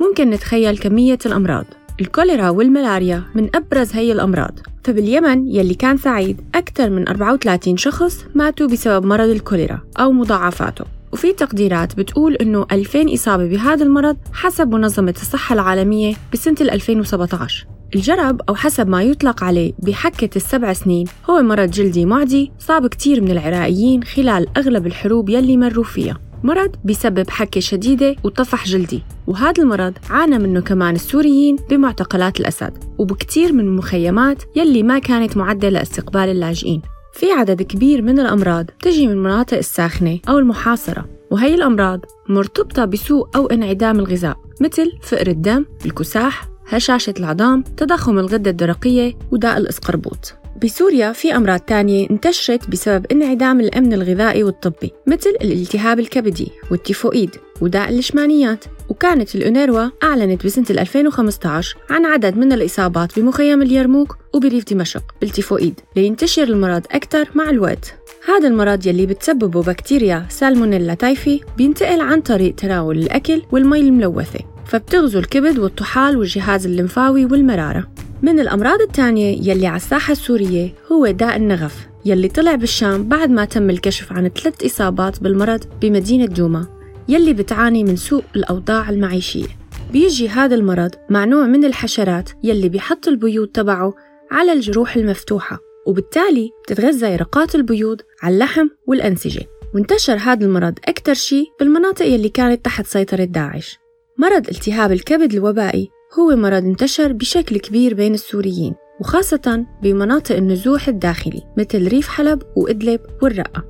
[0.00, 1.64] ممكن نتخيل كمية الأمراض.
[2.00, 4.58] الكوليرا والملاريا من أبرز هي الأمراض.
[4.84, 10.93] فباليمن يلي كان سعيد أكثر من 34 شخص ماتوا بسبب مرض الكوليرا أو مضاعفاته.
[11.14, 18.40] وفي تقديرات بتقول إنه 2000 إصابة بهذا المرض حسب منظمة الصحة العالمية بسنة 2017 الجرب
[18.48, 23.30] أو حسب ما يطلق عليه بحكة السبع سنين هو مرض جلدي معدي صاب كتير من
[23.30, 26.20] العراقيين خلال أغلب الحروب يلي مروا فيها.
[26.44, 33.52] مرض بيسبب حكة شديدة وطفح جلدي وهذا المرض عانى منه كمان السوريين بمعتقلات الأسد وبكتير
[33.52, 36.82] من المخيمات يلي ما كانت معدة لاستقبال اللاجئين.
[37.14, 43.28] في عدد كبير من الأمراض بتجي من المناطق الساخنة أو المحاصرة وهي الأمراض مرتبطة بسوء
[43.36, 50.43] أو انعدام الغذاء مثل فقر الدم، الكساح، هشاشة العظام، تضخم الغدة الدرقية وداء الإسقربوط.
[50.62, 57.88] بسوريا في أمراض تانية انتشرت بسبب انعدام الأمن الغذائي والطبي مثل الالتهاب الكبدي والتيفوئيد وداء
[57.88, 65.80] اللشمانيات وكانت الأونروا أعلنت بسنة 2015 عن عدد من الإصابات بمخيم اليرموك وبريف دمشق بالتيفوئيد
[65.96, 67.94] لينتشر المرض أكثر مع الوقت.
[68.28, 75.18] هذا المرض يلي بتسببه بكتيريا Salmonella typhi بينتقل عن طريق تناول الأكل والمي الملوثة فبتغزو
[75.18, 77.88] الكبد والطحال والجهاز الليمفاوي والمرارة.
[78.24, 83.44] من الأمراض الثانية يلي على الساحة السورية هو داء النغف يلي طلع بالشام بعد ما
[83.44, 86.66] تم الكشف عن ثلاث إصابات بالمرض بمدينة دوما
[87.08, 89.46] يلي بتعاني من سوء الأوضاع المعيشية.
[89.92, 93.94] بيجي هذا المرض مع نوع من الحشرات يلي بيحط البيوت تبعه
[94.30, 99.46] على الجروح المفتوحة وبالتالي بتتغذى يرقات البيوض على اللحم والأنسجة.
[99.74, 103.78] وانتشر هذا المرض أكثر شيء بالمناطق يلي كانت تحت سيطرة داعش.
[104.18, 111.42] مرض التهاب الكبد الوبائي هو مرض انتشر بشكل كبير بين السوريين وخاصة بمناطق النزوح الداخلي
[111.58, 113.64] مثل ريف حلب وإدلب والرقة.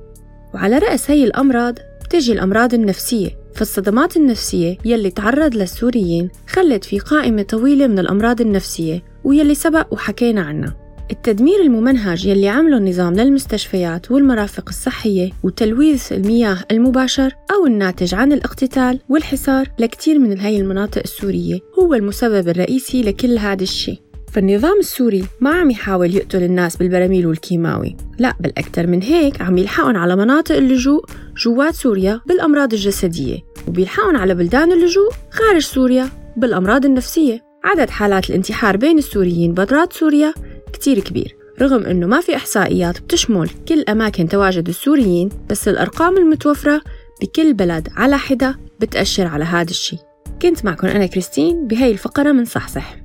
[0.53, 3.29] وعلى رأس هي الأمراض بتجي الأمراض النفسية.
[3.53, 10.41] فالصدمات النفسية يلي تعرض للسوريين خلت في قائمة طويلة من الأمراض النفسية ويلي سبق وحكينا
[10.41, 10.84] عنها.
[11.11, 18.99] التدمير الممنهج يلي عمله النظام للمستشفيات والمرافق الصحية وتلويث المياه المباشر أو الناتج عن الاقتتال
[19.09, 23.99] والحصار لكتير من هاي المناطق السورية هو المسبب الرئيسي لكل هذا الشيء
[24.33, 29.57] فالنظام السوري ما عم يحاول يقتل الناس بالبراميل والكيماوي لا بل أكثر من هيك عم
[29.57, 31.05] يلحقهم على مناطق اللجوء
[31.37, 33.37] جوات سوريا بالأمراض الجسدية
[33.67, 37.45] وبيلحقهم على بلدان اللجوء خارج سوريا بالأمراض النفسية.
[37.63, 40.33] عدد حالات الانتحار بين السوريين برات سوريا
[40.75, 46.81] كتير كبير رغم أنه ما في إحصائيات بتشمل كل أماكن تواجد السوريين بس الأرقام المتوفرة
[47.21, 49.99] بكل بلد على حدة بتأشر على هذا الشيء.
[50.41, 52.95] كنت معكم أنا كريستين بهاي الفقرة من صحصح.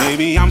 [0.00, 0.50] Maybe I'm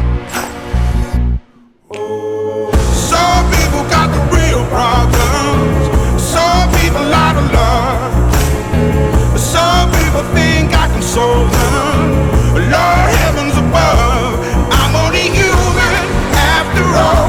[11.17, 11.51] Lord
[12.71, 14.39] heavens above,
[14.71, 15.95] I'm only human
[16.55, 17.27] after all.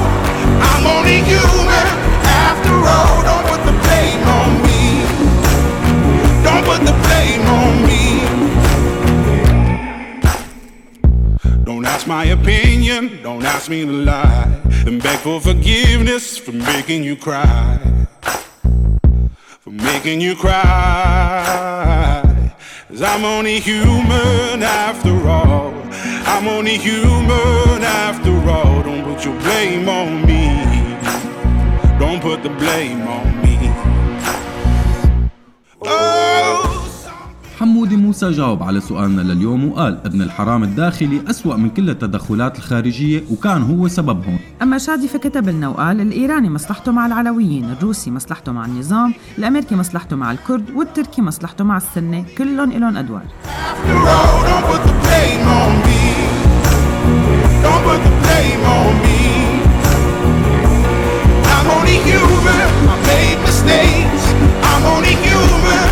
[0.70, 1.86] I'm only human
[2.22, 3.22] after all.
[3.26, 4.82] Don't put the blame on me.
[6.44, 8.04] Don't put the blame on me.
[11.64, 14.60] Don't ask my opinion, don't ask me to lie.
[14.86, 18.06] And beg for forgiveness for making you cry.
[19.60, 21.81] For making you cry.
[22.92, 25.72] Cause I'm only human after all.
[26.26, 28.82] I'm only human after all.
[28.82, 30.44] Don't put your blame on me.
[31.98, 33.41] Don't put the blame on me.
[37.82, 43.22] حمودي موسى جاوب على سؤالنا لليوم وقال ابن الحرام الداخلي أسوأ من كل التدخلات الخارجية
[43.30, 48.64] وكان هو سببهم أما شادي فكتب لنا وقال الإيراني مصلحته مع العلويين الروسي مصلحته مع
[48.64, 54.64] النظام الأمريكي مصلحته مع الكرد والتركي مصلحته مع السنة كلهم إلهم أدوار After all, don't
[54.70, 56.02] put the blame on me.
[57.64, 59.22] Don't put the blame on me.
[61.54, 62.68] I'm only human.
[62.92, 64.24] I made mistakes.
[64.70, 65.91] I'm only human.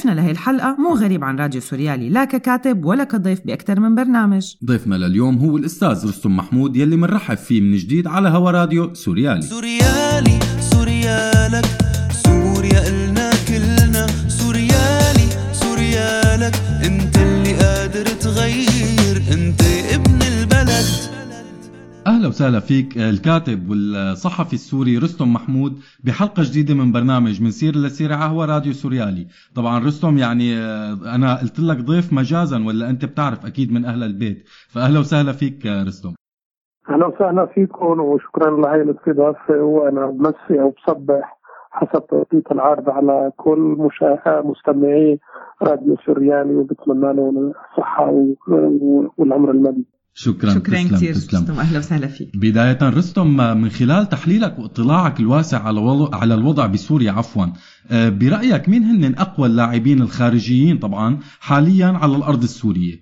[0.00, 4.54] ضيفنا لهي الحلقة مو غريب عن راديو سوريالي لا ككاتب ولا كضيف بأكثر من برنامج.
[4.64, 9.42] ضيفنا لليوم هو الأستاذ رستم محمود يلي منرحب فيه من جديد على هوا راديو سوريالي.
[9.42, 10.49] سوريالي.
[22.40, 25.72] وسهلا فيك الكاتب والصحفي السوري رستم محمود
[26.04, 29.26] بحلقة جديدة من برنامج من سير لسيرة هوا راديو سوريالي.
[29.56, 34.02] طبعا رستم يعني آه، أنا قلت لك ضيف مجازا ولا أنت بتعرف أكيد من أهل
[34.02, 34.38] البيت.
[34.74, 36.12] فأهلا وسهلا فيك آه، رستم.
[36.90, 39.54] أهلا وسهلا فيكم وشكرا لهي الاستضافة.
[39.62, 45.18] وأنا بمسي أو بصبح حسب توقيت العرض على كل مشاهد مستمعي
[45.62, 48.34] راديو سوريالي وبتمنى لهم الصحة و-
[49.18, 49.84] والعمر المديد
[50.14, 51.40] شكرا شكرا كثير تسلم.
[51.40, 52.30] رستم أهلا وسهلا فيك.
[52.34, 53.26] بداية رستم
[53.62, 55.80] من خلال تحليلك واطلاعك الواسع على
[56.12, 57.46] على الوضع بسوريا عفوا.
[57.92, 62.96] آه، برأيك مين هن أقوى اللاعبين الخارجيين طبعا حاليا على الأرض السورية؟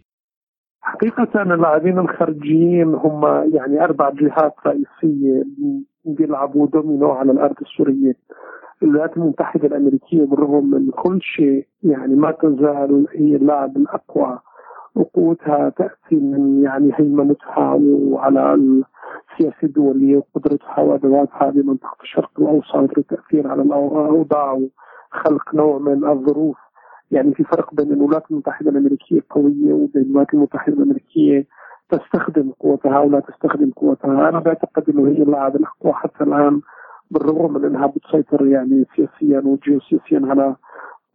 [0.80, 5.44] حقيقة اللاعبين الخارجيين هم يعني أربع جهات رئيسية
[6.04, 8.14] بيلعبوا دومينو على الأرض السورية.
[8.82, 14.38] الولايات المتحدة الأمريكية بالرغم من كل شيء يعني ما تزال هي اللاعب الأقوى
[14.94, 23.62] وقوتها تأتي من يعني هيمنتها وعلى السياسة الدولية وقدرتها وأدواتها بمنطقة الشرق الأوسط للتأثير على
[23.62, 26.56] الأوضاع وخلق نوع من الظروف.
[27.10, 31.46] يعني في فرق بين الولايات المتحدة الأمريكية قوية وبين الولايات المتحدة الأمريكية
[31.90, 34.28] تستخدم قوتها ولا تستخدم قوتها.
[34.28, 36.60] أنا بعتقد أنه هي اللاعب الأقوى حتى الآن
[37.10, 40.56] بالرغم من أنها بتسيطر يعني سياسيا وجيوسياسيا على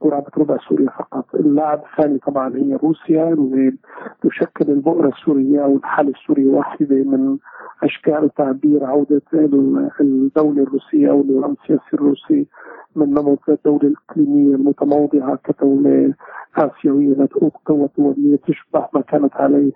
[0.04, 1.36] قرابة ربع سوريا فقط.
[1.36, 3.74] اللاعب الثاني طبعا هي روسيا اللي
[4.22, 7.38] تشكل البؤرة السورية أو الحالة السورية واحدة من
[7.84, 12.48] أشكال تعبير عودة ال- الدولة الروسية أو النظام السياسي الروسي
[12.96, 16.14] من نمط الدولة الإقليمية المتموضعة كدولة
[16.58, 17.34] آسيوية ذات
[17.66, 19.72] قوة دولية تشبه ما كانت عليه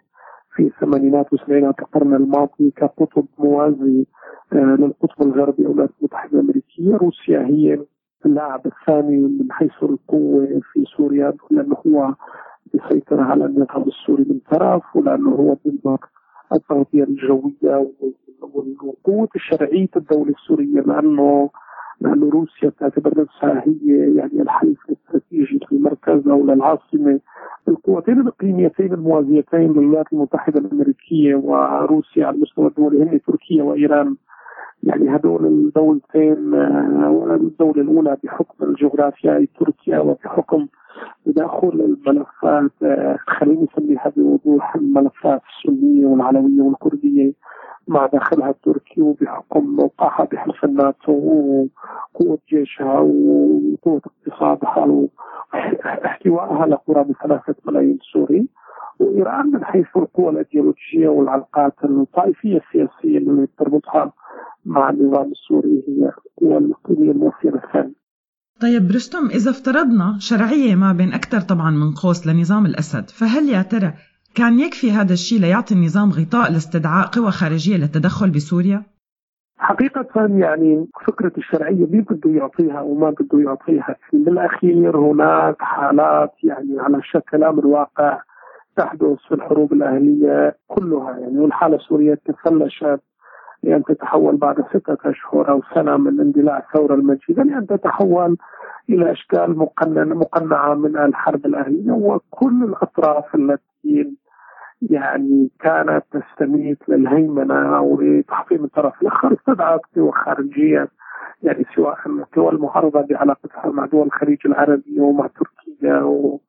[0.56, 4.06] في الثمانينات والسبعينات القرن الماضي كقطب موازي
[4.54, 7.80] آه، للقطب الغربي أو الولايات المتحدة الأمريكية، روسيا هي
[8.28, 12.14] اللاعب الثاني من حيث القوة في سوريا لأنه هو
[12.74, 16.00] بيسيطر على النظام السوري من طرف ولأنه هو بيملك
[16.54, 17.88] التغطية الجوية
[18.84, 21.50] وقوه شرعيه الدولة السورية لأنه
[22.02, 27.20] لأنه روسيا تعتبر نفسها هي يعني الحليف الاستراتيجي للمركز أو للعاصمة.
[27.68, 34.16] القوتين الإقليميتين الموازيتين للولايات المتحدة الأمريكية وروسيا على المستوى الدولي هن تركيا وإيران.
[34.84, 36.54] يعني هدول الدولتين
[37.34, 40.68] الدولة الأولى بحكم الجغرافيا تركيا وبحكم
[41.26, 41.68] تداخل
[42.08, 47.34] الملفات آه، خليني نسميها بوضوح الملفات السنية والعلوية والكردية
[47.88, 54.86] مع داخلها التركي وبحكم موقعها بحلف الناتو وقوة جيشها وقوة اقتصادها
[55.54, 58.48] واحتوائها لقرابة ثلاثة ملايين سوري.
[59.00, 64.12] وإيران من حيث القوى الأيديولوجية والعلاقات الطائفية السياسية اللي تربطها
[64.68, 66.12] مع النظام السوري هي
[66.42, 67.96] القوى الإقليمية المؤثرة الثانية
[68.62, 73.62] طيب رستم إذا افترضنا شرعية ما بين أكثر طبعا من قوس لنظام الأسد فهل يا
[73.62, 73.94] ترى
[74.36, 78.84] كان يكفي هذا الشيء ليعطي النظام غطاء لاستدعاء قوى خارجية للتدخل بسوريا؟
[79.58, 87.02] حقيقة يعني فكرة الشرعية مين بده يعطيها وما بده يعطيها بالأخير هناك حالات يعني على
[87.04, 88.22] شكل أمر واقع
[88.78, 93.00] تحدث في الحروب الأهلية كلها يعني والحالة السورية تفلشت
[93.64, 98.38] لأن تتحول بعد ستة أشهر أو سنة من اندلاع الثورة المجيدة لأن تتحول
[98.90, 104.18] إلى أشكال مقنعة من الحرب الأهلية وكل الأطراف التي
[104.82, 110.88] يعني كانت تستميت للهيمنة أو لتحطيم الطرف الآخر استدعت قوى خارجية
[111.44, 116.42] يعني سواء القوى المعارضة بعلاقتها مع دول الخليج العربي ومع تركيا أو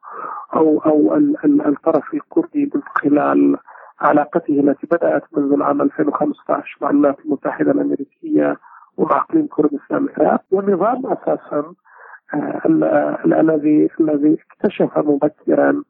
[0.54, 1.16] أو, أو
[1.66, 3.56] الطرف الكردي من خلال
[4.00, 8.56] علاقته التي بدأت منذ العام 2015 مع الولايات المتحدة الأمريكية
[8.96, 11.72] ومع إقليم كردستان العراق والنظام أساسا
[12.34, 15.82] آه، الذي الذي اكتشف مبكرا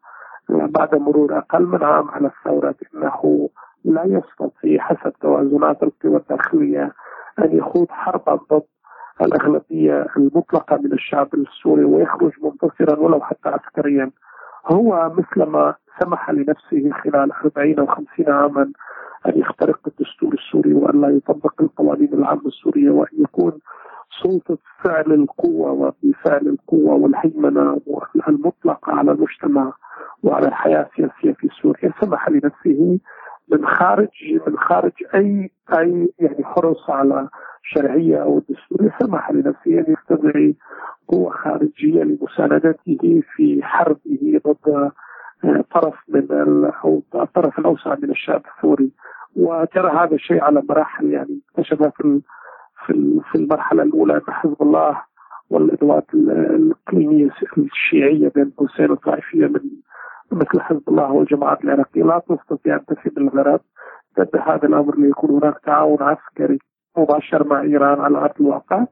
[0.48, 3.48] بعد مرور أقل من عام على الثورة أنه
[3.84, 6.92] لا يستطيع حسب توازنات القوى الداخلية
[7.38, 8.62] أن يخوض حربا ضد
[9.22, 14.10] الأغلبية المطلقة من الشعب السوري ويخرج منتصرا ولو حتى عسكريا.
[14.72, 18.62] هو مثلما سمح لنفسه خلال 40 أو 50 عاما
[19.26, 23.52] أن يخترق الدستور السوري وأن لا يطبق القوانين العامة السورية وأن يكون
[24.22, 27.80] سلطة فعل القوة وبفعل القوة والهيمنة
[28.28, 29.72] المطلقة على المجتمع
[30.22, 31.92] وعلى الحياة السياسية في سوريا.
[32.00, 32.98] سمح لنفسه
[33.52, 34.08] من خارج
[34.46, 37.28] من خارج أي أي يعني حرص على
[37.64, 40.54] الشرعية أو الدستورية سمح لنفسه أن يستدعي
[41.08, 44.90] قوة خارجية لمساندته في حربه ضد
[45.44, 46.26] آه، طرف من
[46.84, 48.90] أو الطرف الأوسع من الشعب السوري
[49.36, 52.20] وترى هذا الشيء على مراحل يعني اكتشفها في
[53.32, 55.02] في المرحلة الأولى أن حزب الله
[55.50, 59.60] والأدوات الإقليمية الشيعية بين قوسين الطائفية من
[60.32, 63.60] مثل حزب الله والجماعات العراقية لا تستطيع أن تفيد الغرب
[64.18, 66.58] ضد هذا الأمر ليكون هناك تعاون عسكري
[66.98, 68.84] مباشر مع إيران على أرض الواقع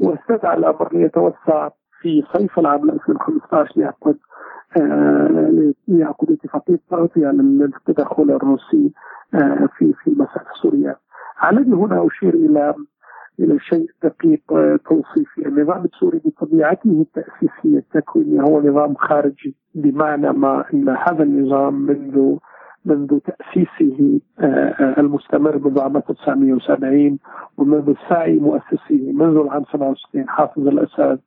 [0.00, 1.68] واستدعى الأمر ليتوسع
[2.00, 4.16] في صيف العام 2015 ليعقد
[4.76, 8.92] آه ليعقد اتفاقية تغطية للتدخل الروسي
[9.34, 10.96] آه في في المسألة السورية.
[11.38, 12.74] علي هنا أشير إلى
[13.58, 15.46] شيء دقيق آه، توصيفي.
[15.48, 22.36] النظام السوري بطبيعته التأسيسية التكوينية هو نظام خارجي بمعنى ما أن هذا النظام منذ
[22.84, 27.18] منذ تأسيسه آه، آه، المستمر منذ عام 1970
[27.58, 31.20] ومنذ سعي مؤسسه منذ العام 67 حافظ الأسد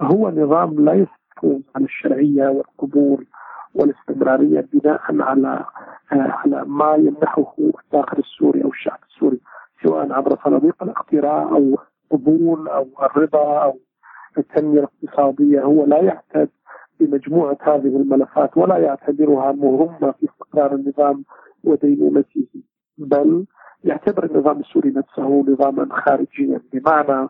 [0.00, 3.26] هو نظام لا يحافظ على الشرعية والقبول
[3.74, 5.64] والاستمرارية بناء على
[6.10, 9.40] على ما يمنحه الداخل السوري أو الشعب السوري.
[9.84, 11.78] سواء عبر صناديق الاقتراع أو
[12.10, 13.78] قبول أو الرضا أو
[14.38, 16.48] التنمية الاقتصادية هو لا يعتد
[17.00, 21.24] بمجموعة هذه الملفات ولا يعتبرها مهمة في استقرار النظام
[21.64, 22.46] ودينونته
[22.98, 23.46] بل
[23.84, 27.28] يعتبر النظام السوري نفسه نظاما خارجيا بمعنى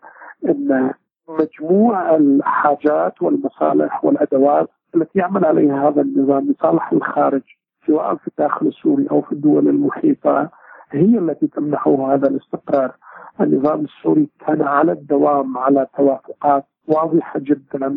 [0.48, 0.92] أن
[1.28, 7.42] مجموع الحاجات والمصالح والأدوات التي يعمل عليها هذا النظام لصالح الخارج
[7.86, 10.50] سواء في الداخل السوري أو في الدول المحيطة
[10.90, 12.92] هي التي تمنحه هذا الاستقرار.
[13.40, 17.88] النظام السوري كان على الدوام على توافقات واضحة جدا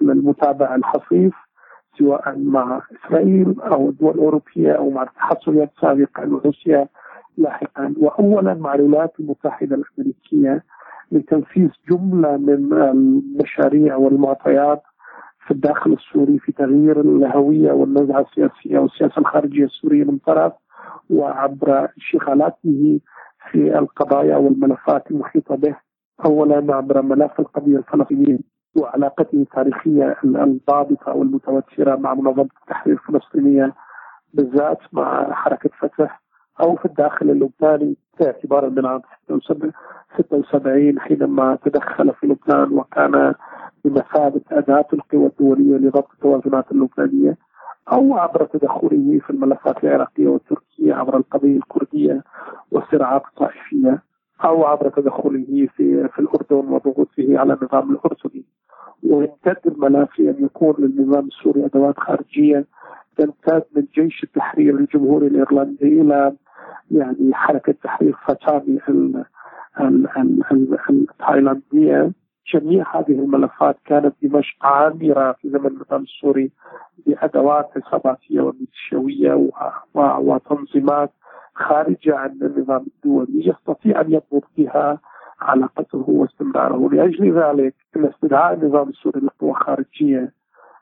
[0.00, 1.34] للمتابعة الحصيف
[1.98, 6.88] سواء مع إسرائيل أو الدول الأوروبية أو مع السوفيتي سابقا وروسيا
[7.38, 7.94] لاحقا.
[8.00, 10.62] وأولا مع الولايات المتحدة الأمريكية
[11.12, 14.82] لتنفيذ جملة من المشاريع والمعطيات
[15.46, 20.52] في الداخل السوري في تغيير الهوية والنزعة السياسية والسياسة الخارجية السورية من طرف
[21.10, 23.00] وعبر انشغالاته
[23.50, 25.76] في القضايا والملفات المحيطة به.
[26.26, 28.38] أولا عبر ملف القضية الفلسطينية
[28.76, 33.74] وعلاقته التاريخية الضابطة والمتوترة مع منظمة التحرير الفلسطينية
[34.34, 36.22] بالذات مع حركة فتح
[36.60, 39.00] أو في الداخل اللبناني باعتبارا من عام
[40.18, 43.34] 76 حينما تدخل في لبنان وكان
[43.84, 47.36] بمثابة أداة القوى الدولية لضبط التوازنات اللبنانية.
[47.92, 52.22] أو عبر تدخله في الملفات العراقية والتركية عبر القضية الكردية
[52.72, 54.02] والصراعات الطائفية
[54.44, 58.44] أو عبر تدخله في في الأردن وضغوطه على النظام الأردني.
[59.02, 62.66] ويمتد الملف لأن يكون للنظام السوري أدوات خارجية
[63.16, 66.32] تمتد من جيش التحرير الجمهوري الإيرلندي إلى
[66.90, 68.78] يعني حركة تحرير فاتامي
[70.90, 72.12] التايلاندية.
[72.54, 76.50] جميع هذه الملفات كانت دمشق عامرة في زمن النظام السوري
[77.06, 79.50] بأدوات عصاباتية وميليشيوية
[79.94, 81.10] وتنظيمات
[81.54, 84.98] خارجة عن النظام الدولي يستطيع أن يضبط بها
[85.40, 86.88] علاقته واستمراره.
[86.92, 90.32] لأجل ذلك أن استدعاء النظام السوري لقوة خارجية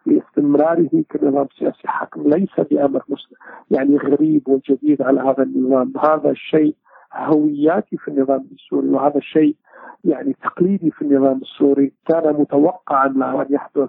[0.07, 3.39] لاستمراره كنظام سياسي حاكم ليس بأمر مسلم
[3.71, 5.93] يعني غريب وجديد على هذا النظام.
[6.05, 6.75] هذا الشيء
[7.15, 9.57] هوياتي في النظام السوري وهذا الشيء
[10.05, 13.89] يعني تقليدي في النظام السوري كان متوقعا له أن يحدث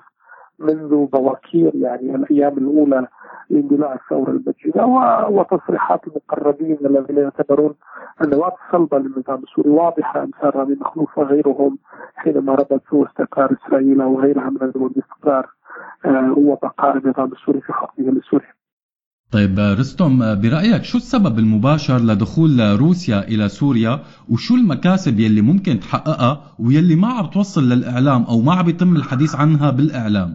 [0.60, 3.08] منذ بواكير يعني الأيام الأولى
[3.50, 4.86] لاندلاع الثورة المجيدة
[5.30, 7.76] وتصريحات المقربين الذين يعتبرون
[8.24, 11.78] النواة الصلبة للنظام السوري واضحة أمثال رامي مخلوف وغيرهم
[12.16, 15.50] حينما ربطوا استقرار إسرائيل وغيرها من الاستقرار
[16.06, 18.61] آه، وبقاء النظام السوري في خطه لسوريا.
[19.34, 24.00] طيب رستم برأيك شو السبب المباشر لدخول روسيا إلى سوريا؟
[24.32, 29.36] وشو المكاسب يلي ممكن تحققها؟ ويلي ما عم توصل للإعلام أو ما عم يتم الحديث
[29.36, 30.30] عنها بالإعلام؟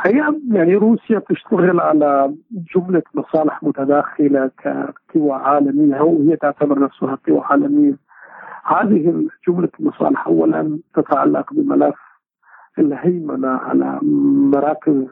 [0.00, 0.18] هي
[0.52, 2.34] يعني روسيا تشتغل على
[2.74, 7.96] جملة مصالح متداخلة كقوى عالمية وهي تعتبر نفسها قوى عالمية.
[8.64, 11.96] هذه جملة المصالح أولا تتعلق بملف
[12.78, 13.98] الهيمنة على
[14.54, 15.04] مراكز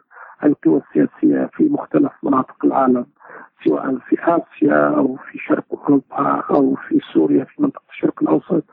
[0.44, 3.06] القوى السياسية في مختلف مناطق العالم
[3.64, 8.64] سواء في آسيا أو في شرق أوروبا أو في سوريا في منطقة الشرق الأوسط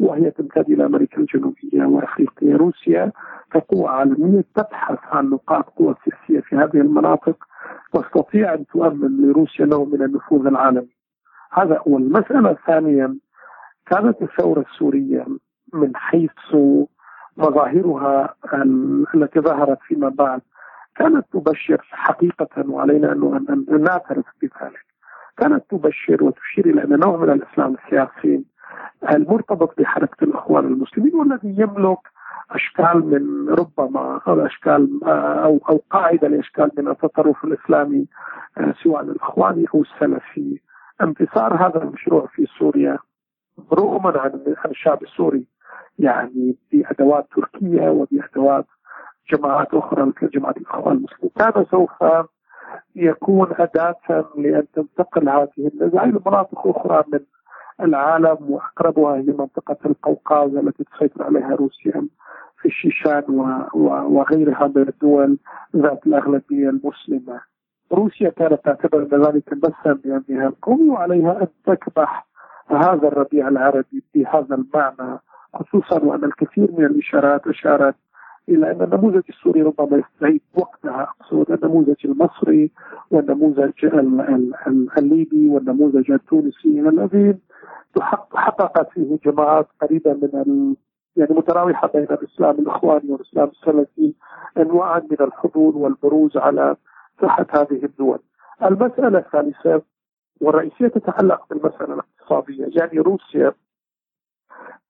[0.00, 2.56] وهي تمتد إلى أمريكا الجنوبية وأفريقيا.
[2.56, 3.12] روسيا
[3.50, 7.36] كقوة عالمية تبحث عن نقاط قوة سياسية في هذه المناطق
[7.92, 10.96] تستطيع أن تؤمن لروسيا نوع من النفوذ العالمي.
[11.52, 12.50] هذا أول المسألة.
[12.50, 13.14] الثانية
[13.86, 15.26] كانت الثورة السورية
[15.72, 16.30] من حيث
[17.36, 18.34] مظاهرها
[19.14, 20.40] التي ظهرت فيما بعد
[20.96, 24.86] كانت تبشر حقيقة وعلينا أن نعترف بذلك.
[25.36, 28.44] كانت تبشر وتشير إلى أن نوع من الإسلام السياسي
[29.10, 31.98] المرتبط بحركة الإخوان المسلمين والذي يملك
[32.50, 35.04] أشكال من ربما أو أشكال
[35.44, 38.06] أو أو قاعدة لأشكال من التطرف الإسلامي
[38.82, 40.60] سواء الإخواني أو السلفي.
[41.02, 42.98] انتصار هذا المشروع في سوريا
[43.72, 45.46] رغما عن الشعب السوري
[45.98, 48.66] يعني بأدوات تركية وبأدوات
[49.32, 51.30] جماعات أخرى مثل جماعة الإخوان المسلمين.
[51.38, 51.90] كان سوف
[52.96, 57.20] يكون أداة لأن تنتقل هذه النزاع إلى مناطق أخرى من
[57.80, 62.08] العالم وأقربها هي منطقة القوقاز التي تسيطر عليها روسيا
[62.58, 63.22] في الشيشان
[64.08, 65.38] وغيرها من الدول
[65.76, 67.40] ذات الأغلبية المسلمة.
[67.92, 72.26] روسيا كانت تعتبر ذلك مسا بأمنها القومي وعليها أن تكبح
[72.68, 75.18] هذا الربيع العربي بهذا المعنى
[75.54, 77.94] خصوصا وأن الكثير من الإشارات أشارت
[78.48, 82.70] إلى أن النموذج السوري ربما يستعيد وقتها أقصد النموذج المصري
[83.10, 83.84] والنموذج
[84.98, 87.38] الليبي والنموذج التونسي الذي
[88.34, 90.74] حققت فيه جماعات قريبة من
[91.16, 94.14] يعني متراوحة بين الإسلام الإخواني والإسلام السلفي
[94.56, 96.76] انواعا من الحضور والبروز على
[97.20, 98.18] ساحة هذه الدول.
[98.62, 99.82] المسألة الثالثة
[100.40, 103.52] والرئيسية تتعلق بالمسألة الاقتصادية، يعني روسيا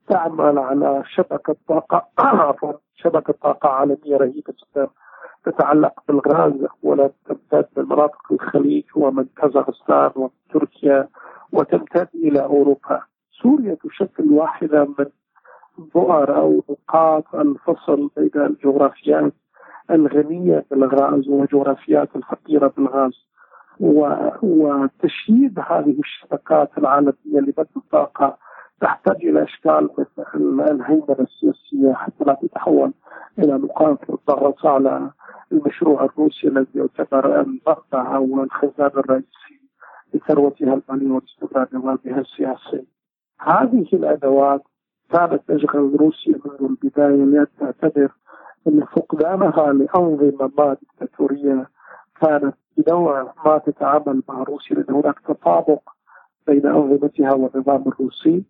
[0.08, 2.06] تعمل على شبكة طاقة
[2.48, 4.88] عفوا شبكة طاقة عالمية رهيبة جدا.
[5.44, 11.08] تتعلق بالغاز أولا تمتد من مناطق الخليج ومن كازاخستان وتركيا
[11.52, 13.02] وتمتد إلى أوروبا.
[13.42, 15.06] سوريا تشكل واحدة من
[15.94, 19.32] بؤر أو نقاط الفصل بين الجغرافيات
[19.90, 23.26] الغنية بالغاز والجغرافيات الفقيرة بالغاز.
[24.42, 28.38] وتشييد هذه الشبكات العالمية لبث الطاقة
[28.80, 29.88] تحتاج إلى إشكال
[30.36, 32.92] الهيمنه السياسيه حتى لا تتحول
[33.38, 35.10] إلى نقاط الضغط على
[35.52, 39.60] المشروع الروسي الذي يعتبر المقطع أو الخزان الرئيسي
[40.14, 42.86] لثروتها الماليه واستقرار نظامها السياسي.
[43.40, 44.62] هذه الأدوات
[45.10, 48.12] كانت تشغل روسيا منذ البداية لأن تعتبر
[48.68, 51.68] أن فقدانها لأنظمة ما دكتاتوريه
[52.20, 55.80] كانت بنوع ما تتعامل مع روسيا لأن هناك تطابق
[56.46, 58.44] بين أنظمتها والنظام الروسي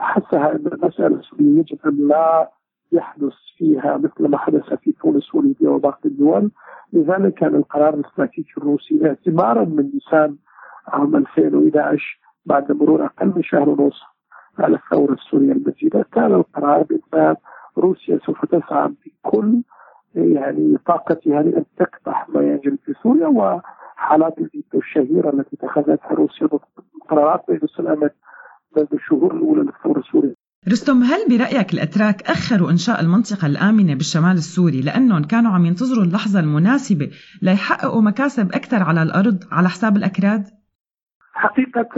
[0.00, 2.50] حسها ان المسألة السوريه يجب أن لا
[2.92, 6.50] يحدث فيها مثل ما حدث في تونس وليبيا وباقي الدول.
[6.92, 10.36] لذلك كان القرار الاستراتيجي الروسي اعتبارا من نيسان
[10.88, 14.06] عام 2011 بعد مرور أقل من شهر ونصف
[14.58, 16.82] على الثورة السورية المجيدة كان القرار
[17.12, 17.36] بأن
[17.78, 18.88] روسيا سوف تسعى
[19.24, 19.62] بكل
[20.14, 26.60] يعني طاقتها لأن تكبح ما يجري في سوريا وحالات الفيتو الشهيرة التي اتخذتها روسيا ضد
[27.08, 28.10] قرارات مجلس الأمن
[28.76, 30.34] منذ الشهور الأولى للثورة السورية
[30.68, 36.40] رستم هل برأيك الأتراك أخروا إنشاء المنطقة الآمنة بالشمال السوري لأنهم كانوا عم ينتظروا اللحظة
[36.40, 37.10] المناسبة
[37.42, 40.44] ليحققوا مكاسب أكثر على الأرض على حساب الأكراد؟
[41.32, 41.88] حقيقة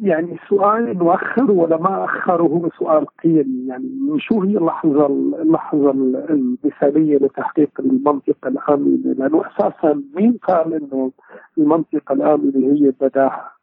[0.00, 5.06] يعني سؤال إنه أخروا ولا ما أخروا هو سؤال قيمي يعني شو هي اللحظة
[5.42, 5.90] اللحظة
[6.30, 11.12] المثالية لتحقيق المنطقة الآمنة؟ لأنه أساسا مين قال إنه
[11.58, 13.57] المنطقة الآمنة هي بداهة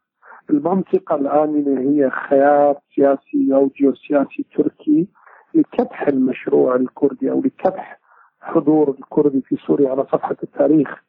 [0.50, 5.08] المنطقة الآمنة هي خيار سياسي أو جيوسياسي تركي
[5.54, 8.00] لكبح المشروع الكردي أو لكبح
[8.40, 11.02] حضور الكردي في سوريا على صفحة التاريخ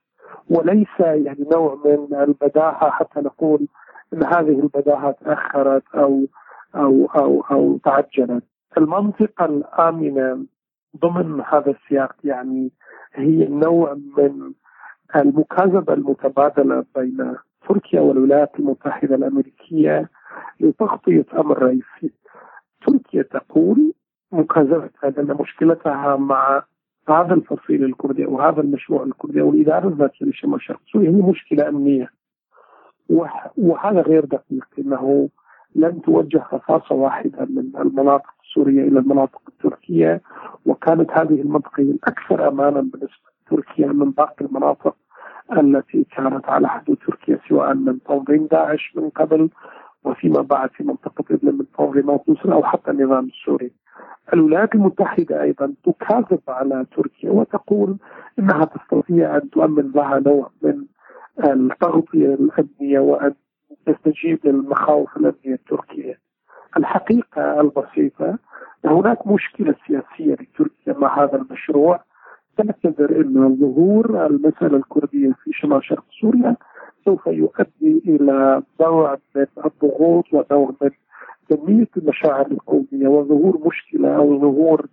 [0.49, 3.67] وليس يعني نوع من البداهة حتى نقول
[4.13, 6.25] إن هذه البداهة تأخرت أو
[6.75, 8.43] أو أو أو تعجلت.
[8.77, 10.45] المنطقة الآمنة
[10.97, 12.71] ضمن هذا السياق يعني
[13.13, 14.51] هي نوع من
[15.15, 17.35] المكاذبة المتبادلة بين
[17.67, 20.09] تركيا والولايات المتحدة الأمريكية
[20.59, 22.13] لتغطية أمر رئيسي.
[22.87, 23.93] تركيا تقول
[24.31, 26.63] مكاذبتها لأن مشكلتها مع
[27.09, 31.67] هذا الفصيل الكردي أو هذا المشروع الكردي أو الإدارة الذاتية لشمال شرق سوريا هي مشكلة
[31.69, 32.09] أمنية.
[33.57, 35.29] وهذا غير دقيق إنه
[35.75, 40.21] لم توجه رصاصة واحدة من المناطق السورية إلى المناطق التركية
[40.65, 44.95] وكانت هذه المنطقة هي الأكثر امانا بالنسبة لتركيا من باقي المناطق
[45.51, 49.49] التي كانت على حدود تركيا سواء من تنظيم داعش من قبل
[50.03, 53.71] وفيما بعد في منطقة ادلب من تنظيمات نصره أو حتى النظام السوري.
[54.33, 57.97] الولايات المتحدة أيضا تكاذب على تركيا وتقول
[58.39, 60.85] إنها تستطيع أن تؤمن لها نوع من
[61.43, 63.33] التغطية الأمنية وأن
[63.85, 66.19] تستجيب للمخاوف الأمنية التركية
[66.77, 68.37] الحقيقة البسيطة
[68.85, 72.03] هناك مشكلة سياسية لتركيا مع هذا المشروع
[72.57, 76.55] تعتذر أن ظهور المسألة الكردية في شمال شرق سوريا
[77.05, 80.89] سوف يؤدي إلى نوع من الضغوط ونوع من
[81.49, 84.87] تنمية المشاعر القومية وظهور مشكلة أو ظهور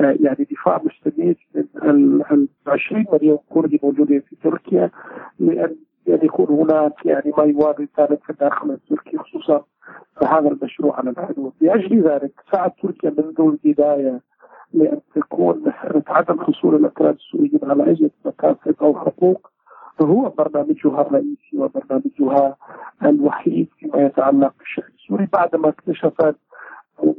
[0.00, 4.90] آه، يعني دفاع مستميت من ال 20 مليون كردي موجودين في تركيا
[5.38, 9.64] لأن يعني يكون هناك يعني ما يوازي ذلك في الداخل التركي خصوصا
[10.22, 14.20] هذا المشروع على الحدود لأجل ذلك سعت تركيا منذ البداية
[14.74, 19.50] لأن تكون مساله عدم حصول الاكراد السوريين على اي مكاسب أو حقوق
[20.02, 22.56] هو برنامجها الرئيسي وبرنامجها
[23.04, 26.36] الوحيد فيما يتعلق بالشأن السوري بعدما اكتشفت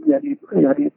[0.07, 0.91] يعني يعني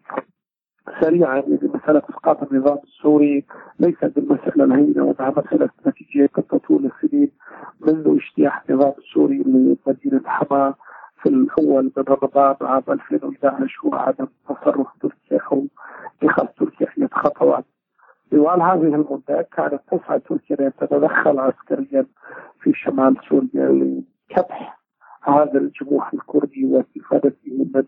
[1.00, 3.44] سريعا مسألة إسقاط النظام السوري
[3.80, 7.30] ليست بالمسألة الهينة وأنها مسألة استراتيجية قد تطول السنين
[7.80, 10.74] منذ اجتياح النظام السوري لمدينة حما
[11.22, 15.66] في الأول من رمضان عام 2011 وعدم تصرف تركيا أو
[16.22, 17.64] اتخاذ تركيا أي خطوات
[18.30, 22.06] طوال هذه المدة كانت تسعى تركيا تتدخل عسكريا
[22.60, 23.68] في شمال سوريا
[24.30, 24.80] لكبح
[25.22, 27.84] هذا الجموح الكردي واستفادته من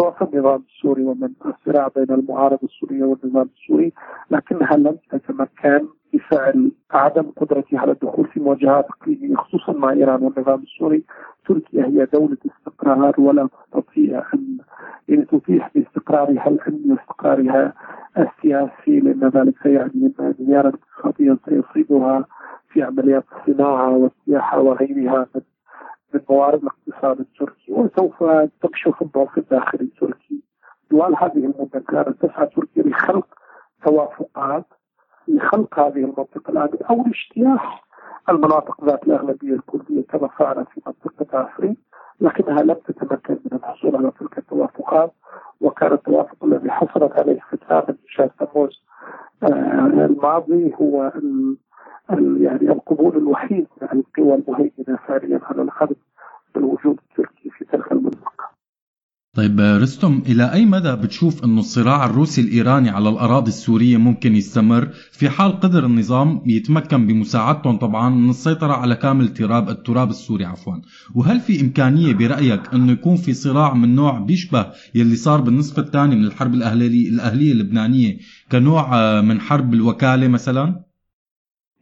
[0.00, 3.92] ضعف النظام السوري ومن الصراع بين المعارضة السورية والنظام السوري
[4.30, 10.62] لكنها لم تتمكن بفعل عدم قدرتها على الدخول في مواجهات إقليمية خصوصا مع إيران والنظام
[10.62, 11.04] السوري،
[11.46, 14.58] تركيا هي دولة استقرار ولا تستطيع أن
[15.08, 17.72] يعني تتيح باستقرارها الامني واستقرارها
[18.18, 22.24] السياسي لأن ذلك سيعني أن انهيارا اقتصاديا سيصيبها
[22.68, 25.40] في عمليات الصناعة والسياحة وغيرها من
[26.14, 27.72] من موارد الاقتصاد التركي.
[27.72, 28.24] وسوف
[28.62, 30.42] تكشف الضعف الداخلي التركي.
[30.90, 33.26] طوال هذه المدة كانت تسعى تركيا لخلق
[33.84, 34.64] توافقات
[35.28, 37.84] لخلق هذه المنطقة الآن أو لاجتياح
[38.28, 41.76] المناطق ذات الأغلبية الكردية كما فعلت في منطقة عفرين
[42.20, 45.12] لكنها لم تتمكن من الحصول على تلك التوافقات
[45.60, 48.82] وكان التوافق الذي حصلت عليه في من شهر تموز
[49.42, 51.12] آه، الماضي هو
[52.10, 55.96] يعني القبول الوحيد من القوى المهيمنة فعليا على الأرض
[56.54, 58.44] بالوجود التركي في تلك المنطقة.
[59.36, 64.88] طيب رستم إلى أي مدى بتشوف أنه الصراع الروسي الإيراني على الأراضي السورية ممكن يستمر
[65.18, 70.74] في حال قدر النظام يتمكن بمساعدتهم طبعا من السيطرة على كامل تراب التراب السوري عفوا
[71.14, 76.16] وهل في إمكانية برأيك أنه يكون في صراع من نوع بيشبه يلي صار بالنصف الثاني
[76.16, 78.16] من الحرب الأهلية, الأهلية اللبنانية
[78.52, 78.84] كنوع
[79.20, 80.80] من حرب الوكالة مثلا؟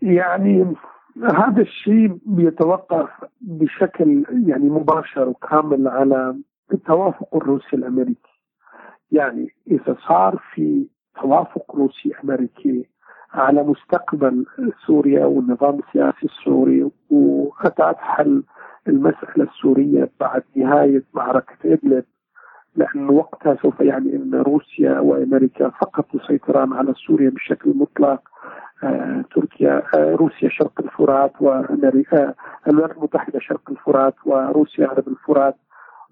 [0.03, 0.75] يعني
[1.23, 3.09] هذا الشيء بيتوقف
[3.41, 6.35] بشكل يعني مباشر وكامل على
[6.73, 8.33] التوافق الروسي الأمريكي.
[9.13, 10.87] يعني إذا صار في
[11.21, 12.89] توافق روسي أمريكي
[13.33, 14.47] على مستقبل
[14.87, 18.43] سوريا والنظام السياسي السوري وأتت حل
[18.89, 22.05] المسألة السورية بعد نهاية معركة إدلب
[22.77, 28.21] لأن وقتها سوف يعني أن روسيا وأمريكا فقط يسيطران على سوريا بشكل مطلق
[28.85, 32.35] آه، تركيا آه، روسيا شرق الفرات وأمريكا
[32.69, 35.57] الولايات المتحدة شرق الفرات وروسيا غرب الفرات.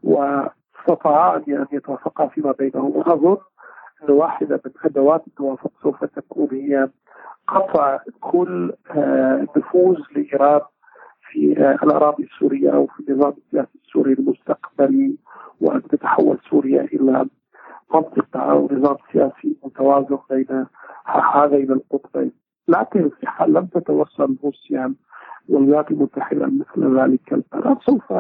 [0.03, 3.37] واستطاعا أن يعني يتوافقا فيما بينهم وأظن
[4.03, 6.89] أن واحدة من أدوات التوافق سوف تكون هي
[7.49, 10.61] قطع كل آه، نفوذ لإيران
[11.31, 15.17] في آه، الأراضي السورية أو في النظام السياسي السوري المستقبلي
[15.61, 17.27] وأن تتحول سوريا إلى
[17.95, 20.67] منطقة أو نظام سياسي متوازن بين
[21.07, 22.33] هذين القطبين.
[22.69, 24.95] لكن في حال لم تتوصل روسيا
[25.51, 28.13] والولايات المتحدة مثل ذلك القرار سوف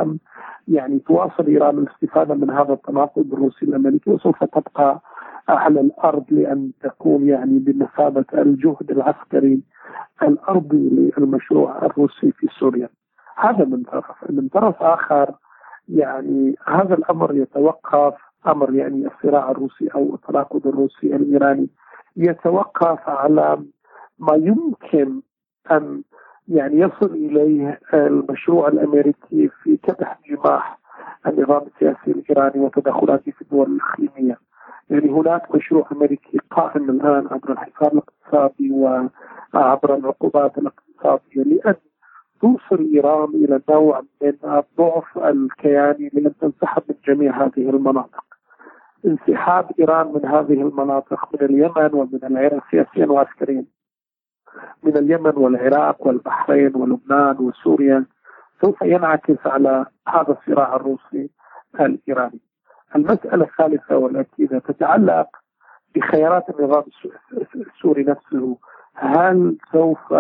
[0.68, 5.01] يعني تواصل إيران الاستفادة من هذا التناقض الروسي الأمريكي وسوف تبقى
[5.49, 9.62] على الأرض لأن تكون يعني بمثابة الجهد العسكري
[10.22, 12.89] الأرضي للمشروع الروسي في سوريا.
[13.37, 14.05] هذا من طرف.
[14.31, 15.35] من طرف آخر
[15.89, 18.14] يعني هذا الأمر يتوقف
[18.47, 21.68] أمر يعني الصراع الروسي أو التناقض الروسي الإيراني
[22.16, 23.62] يتوقف على
[24.18, 25.20] ما يمكن
[25.70, 26.03] أن
[26.51, 30.79] يعني يصل إليه المشروع الأمريكي في كبح جماح
[31.27, 34.39] النظام السياسي الإيراني وتدخلاته في الدول الإقليمية.
[34.91, 41.75] يعني هناك مشروع أمريكي قائم الآن عبر الحصار الاقتصادي وعبر العقوبات الاقتصادية لأن
[42.41, 48.25] توصل إيران إلى نوع من الضعف الكياني لأن تنسحب من جميع هذه المناطق.
[49.07, 53.65] انسحاب إيران من هذه المناطق من اليمن ومن العراق سياسيا وعسكريا.
[54.83, 58.05] من اليمن والعراق والبحرين ولبنان وسوريا
[58.63, 61.31] سوف ينعكس على هذا الصراع الروسي
[61.81, 62.41] الإيراني.
[62.97, 65.27] المسألة الثالثة والتي تتعلق
[65.95, 66.83] بخيارات النظام
[67.55, 68.57] السوري نفسه
[68.95, 70.15] هل سوف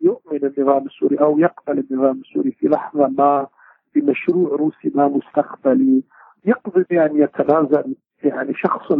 [0.00, 3.46] يؤمن النظام السوري أو يقبل النظام السوري في لحظة ما
[3.94, 6.02] بمشروع روسي ما مستقبلي؟
[6.44, 8.92] يقضي بأن يتنازل يعني شخص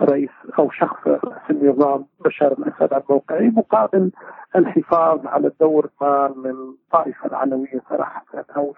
[0.00, 4.10] الرئيس أو شخص رئيس النظام بشار الاسد عن موقعه مقابل
[4.56, 8.24] الحفاظ على الدور ما للطائفه العلويه صراحة
[8.56, 8.74] أو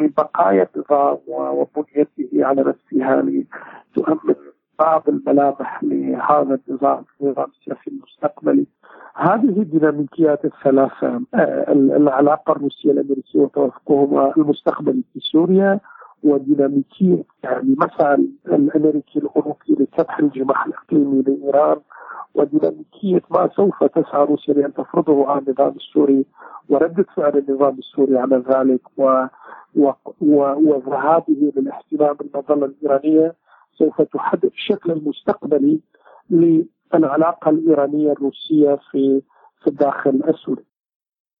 [0.00, 4.34] لبقايا النظام وبنيته على نفسها لتؤمن
[4.78, 8.66] بعض الملامح لهذا النظام النظام السياسي المستقبلي
[9.14, 15.80] هذه الديناميكيات الثلاثة آه، العلاقة الروسية الأمريكية وتوافقهما المستقبلي في سوريا
[16.22, 18.14] وديناميكية يعني مسعى
[18.46, 21.76] الأمريكي الأوروبي لفتح الجماح الإقليمي لإيران
[22.34, 26.24] وديناميكية ما سوف تسعى روسيا لأن تفرضه على النظام السوري
[26.68, 29.26] وردة فعل النظام السوري على ذلك و
[30.20, 33.34] وذهابه للاحتلال بالمظلة الإيرانية.
[33.78, 35.80] سوف تحدد الشكل المستقبلي
[36.30, 39.22] للعلاقة الإيرانية الروسية في
[39.62, 40.64] في الداخل السوري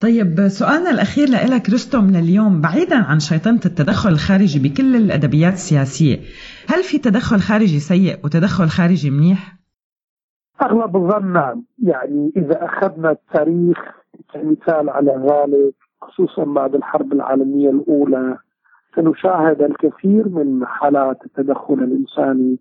[0.01, 6.16] طيب سؤالنا الأخير لك رستم لليوم بعيدا عن شيطنة التدخل الخارجي بكل الأدبيات السياسية
[6.68, 9.55] هل في تدخل خارجي سيء وتدخل خارجي منيح؟
[10.62, 13.78] أغلب الظن نعم يعني إذا أخذنا التاريخ
[14.32, 18.39] كمثال على ذلك خصوصا بعد الحرب العالمية الأولى
[18.95, 22.59] سنشاهد الكثير من حالات التدخل الإنساني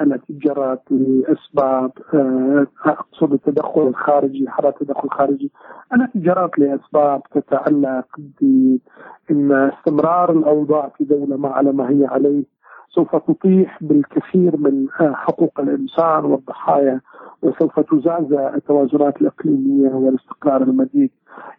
[0.00, 5.52] التي جرت لأسباب آه، أقصد التدخل الخارجي حالات التدخل الخارجي
[5.94, 8.06] التي جرت لأسباب تتعلق
[8.40, 12.44] بإن استمرار الأوضاع في دولة ما على ما هي عليه
[12.88, 17.00] سوف تطيح بالكثير من حقوق الإنسان والضحايا
[17.42, 21.10] وسوف تزعزع التوازنات الإقليمية والاستقرار المديد.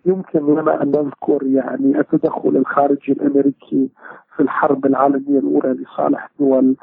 [0.05, 3.89] يمكن لنا أن نذكر يعني التدخل الخارجي الأمريكي
[4.35, 6.75] في الحرب العالمية الأولى لصالح دول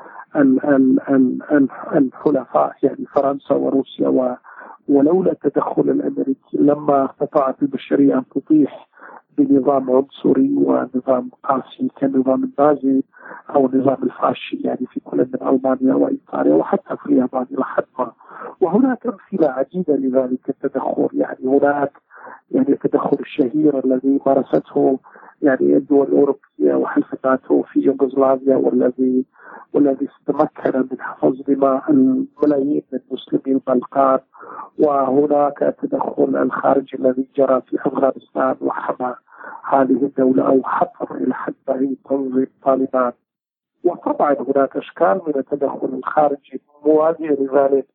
[1.92, 4.08] الحلفاء يعني فرنسا وروسيا
[4.88, 8.88] ولولا التدخل الأمريكي لما استطاعت البشرية أن تطيح
[9.38, 13.02] بنظام عنصري ونظام قاسي كالنظام النازي
[13.50, 18.12] أو النظام الفاشي يعني في كل من ألمانيا وإيطاليا وحتى في اليابان إلى حد ما.
[18.60, 21.08] وهناك أمثلة عديده لذلك التدخل.
[21.12, 21.92] يعني هناك
[22.50, 24.98] يعني التدخل الشهير الذي مارسته
[25.42, 26.38] يعني الدول الأوروبية
[26.72, 29.24] وحلف ناتو في يوغوسلافيا والذي
[29.72, 34.18] والذي تمكن من حفظ دماء الملايين من مسلمي البلقان
[34.78, 39.14] وهناك التدخل الخارجي الذي جرى في أفغانستان وحمى
[39.70, 43.12] هذه الدولة أو حطم إلى حد بعيد تنظيم طالبان
[43.84, 47.86] وطبعا هناك أشكال من التدخل الخارجي موازيه لذلك.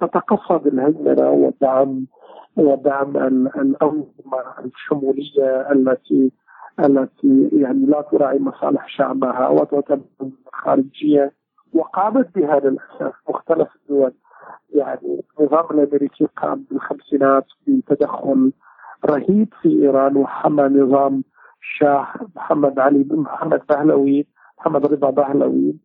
[0.00, 2.06] تتقصد الهيمنة والدعم
[2.56, 3.16] ودعم
[3.56, 6.32] الأنظمة الشمولية التي
[6.80, 10.00] التي يعني لا تراعي مصالح شعبها وتعتبر
[10.52, 11.32] خارجية
[11.74, 14.12] وقامت بها للأسف مختلف الدول.
[14.74, 18.52] يعني النظام الأمريكي قام بالخمسينات بتدخل
[19.06, 21.24] رهيب في إيران وحمى نظام
[21.62, 22.06] الشاه
[22.36, 24.26] محمد علي محمد بهلوي
[24.58, 25.76] محمد رضا بهلوي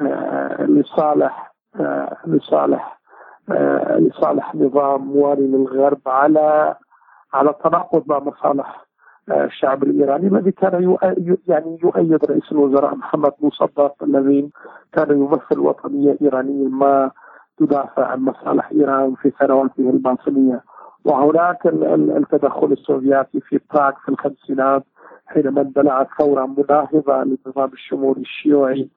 [0.00, 3.00] آه لصالح آه لصالح
[3.50, 6.76] آه لصالح نظام موالي للغرب على
[7.34, 8.86] على التناقض مع مصالح
[9.30, 10.96] الشعب الإيراني الذي كان
[11.48, 14.50] يعني يؤيد رئيس الوزراء محمد مصدق الذي
[14.92, 17.10] كان يمثل وطنية إيرانية ما
[17.58, 20.62] تدافع عن مصالح إيران في ثروته الباطنيه
[21.04, 24.84] وهناك ال- ال- التدخل السوفياتي في براغ في الخمسينات
[25.26, 28.88] حينما اندلعت ثورة مناهضه للنظام الشمولي الشيوعي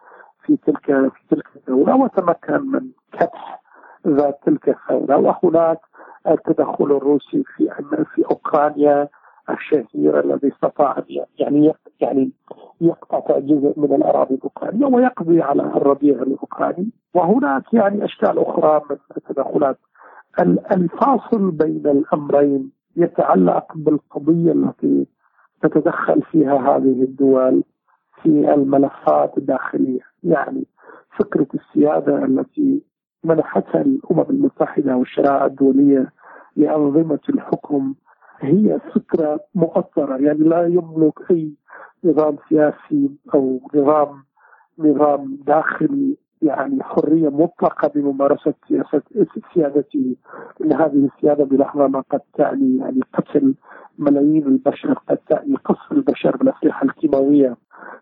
[0.46, 3.62] في تلك في تلك الدولة وتمكن من كبح
[4.08, 5.18] ذات تلك الثورة.
[5.18, 5.80] وهناك
[6.28, 7.70] التدخل الروسي في
[8.16, 9.08] في أوكرانيا
[9.50, 11.04] الشهير الذي استطاع
[11.40, 12.32] يعني يعني
[12.82, 19.78] يقطع جزء من الأراضي الاوكرانيه ويقضي على الربيع الاوكراني وهناك يعني أشكال أخرى من التدخلات.
[20.42, 25.08] ال- الفاصل بين الأمرين يتعلق بالقضية التي
[25.62, 27.64] تتدخل فيها هذه الدول
[28.22, 30.00] في الملفات الداخلية.
[30.24, 30.66] يعني
[31.20, 32.82] فكرة السيادة التي
[33.24, 36.12] منحتها الأمم المتحدة والشرائع الدولية
[36.56, 37.94] لأنظمة الحكم
[38.42, 41.52] هي فكرة مؤثرة يعني لا يملك أي
[42.04, 44.24] نظام سياسي أو نظام
[44.80, 49.02] نظام داخلي يعني حرية مطلقة بممارسة سياسه
[49.54, 50.16] سيادته
[50.64, 53.56] ان هذه السيادة بلحظة ما قد تعني يعني قتل
[54.00, 57.58] ملايين البشر قد تعني قصف البشر بالأسلحة الكيماوية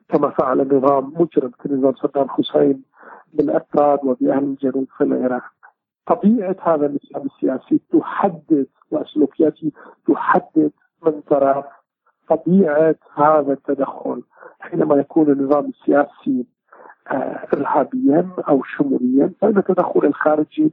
[0.09, 2.83] كما فعل نظام مجرم كنظام صدام حسين
[3.33, 5.43] بالاكراد وبأهل الجنوب في العراق.
[6.09, 9.71] طبيعة هذا النظام السياسي تحدد وسلوكياته
[10.07, 10.71] تحدد
[11.05, 11.65] من طرف
[12.29, 14.23] طبيعة هذا التدخل
[14.59, 16.45] حينما يكون النظام السياسي
[17.11, 20.71] آه، ارهابيا أو شموليا فإن التدخل الخارجي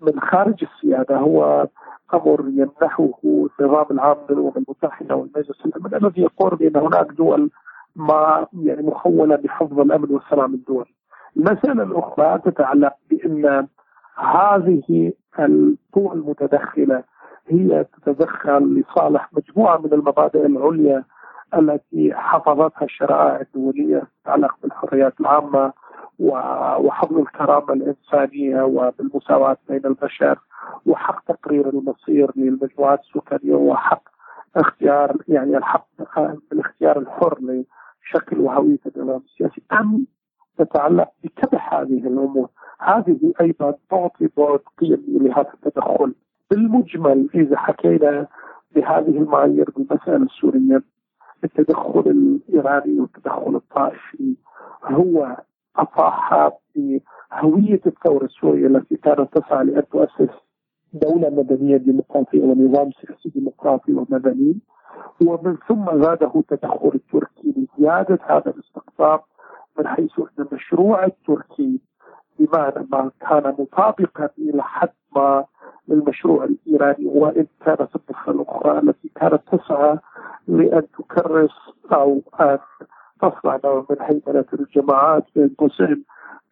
[0.00, 1.68] من خارج السيادة هو
[2.14, 7.50] أمر يمنحه النظام العام للامم المتحده والمجلس الامن الذي يقول بأن هناك دول
[7.96, 10.94] ما يعني مخولة بحفظ الأمن والسلام الدولي.
[11.36, 13.66] المسألة الأخرى تتعلق بأن
[14.18, 17.04] هذه القوى المتدخلة
[17.48, 21.04] هي تتدخل لصالح مجموعة من المبادئ العليا
[21.58, 25.72] التي حفظتها الشرائع الدولية تتعلق بالحريات العامة
[26.18, 30.38] وحفظ الكرامة الإنسانية وبالمساواة بين البشر
[30.86, 34.02] وحق تقرير المصير للمجموعات السكانية وحق
[34.56, 35.86] اختيار يعني الحق
[36.50, 40.06] بالاختيار الحر لشكل وهوية النظام السياسي أم
[40.58, 42.48] تتعلق بكبح هذه الأمور.
[42.80, 46.14] هذه أيضا تعطي بعد قيمي لهذا التدخل.
[46.50, 48.26] بالمجمل إذا حكينا
[48.74, 50.82] بهذه المعايير بالمسألة السورية
[51.44, 54.36] التدخل الإيراني والتدخل الطائفي
[54.84, 55.36] هو
[55.76, 60.34] أطاح بهويه الثورة السورية التي كانت تسعى لأن تؤسس
[60.92, 64.58] دولة مدنية ديمقراطية ونظام سياسي ديمقراطي ومدني.
[65.26, 69.20] ومن ثم زاده التدخل التركي لزيادة هذا الاستقطاب
[69.78, 71.80] من حيث إن المشروع التركي
[72.38, 75.44] بمعنى ما كان مطابقا إلى حد ما
[75.88, 79.98] للمشروع الإيراني وان كانت الضفه الأخرى التي كانت تسعى
[80.48, 81.50] لأن تكرس
[81.92, 82.58] أو أن
[83.22, 86.04] تصنع نوع من هيمنة الجماعات بين قوسين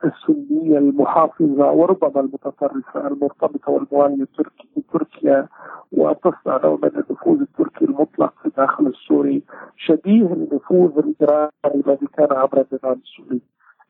[0.04, 5.48] السنية المحافظة وربما المتطرفة المرتبطة والمواليه تركي تركيا
[5.92, 9.42] وتصنع نوع من النفوذ التركي المطلق في الداخل السوري
[9.76, 13.40] شبيه للنفوذ الإيراني الذي كان عبر النظام السوري.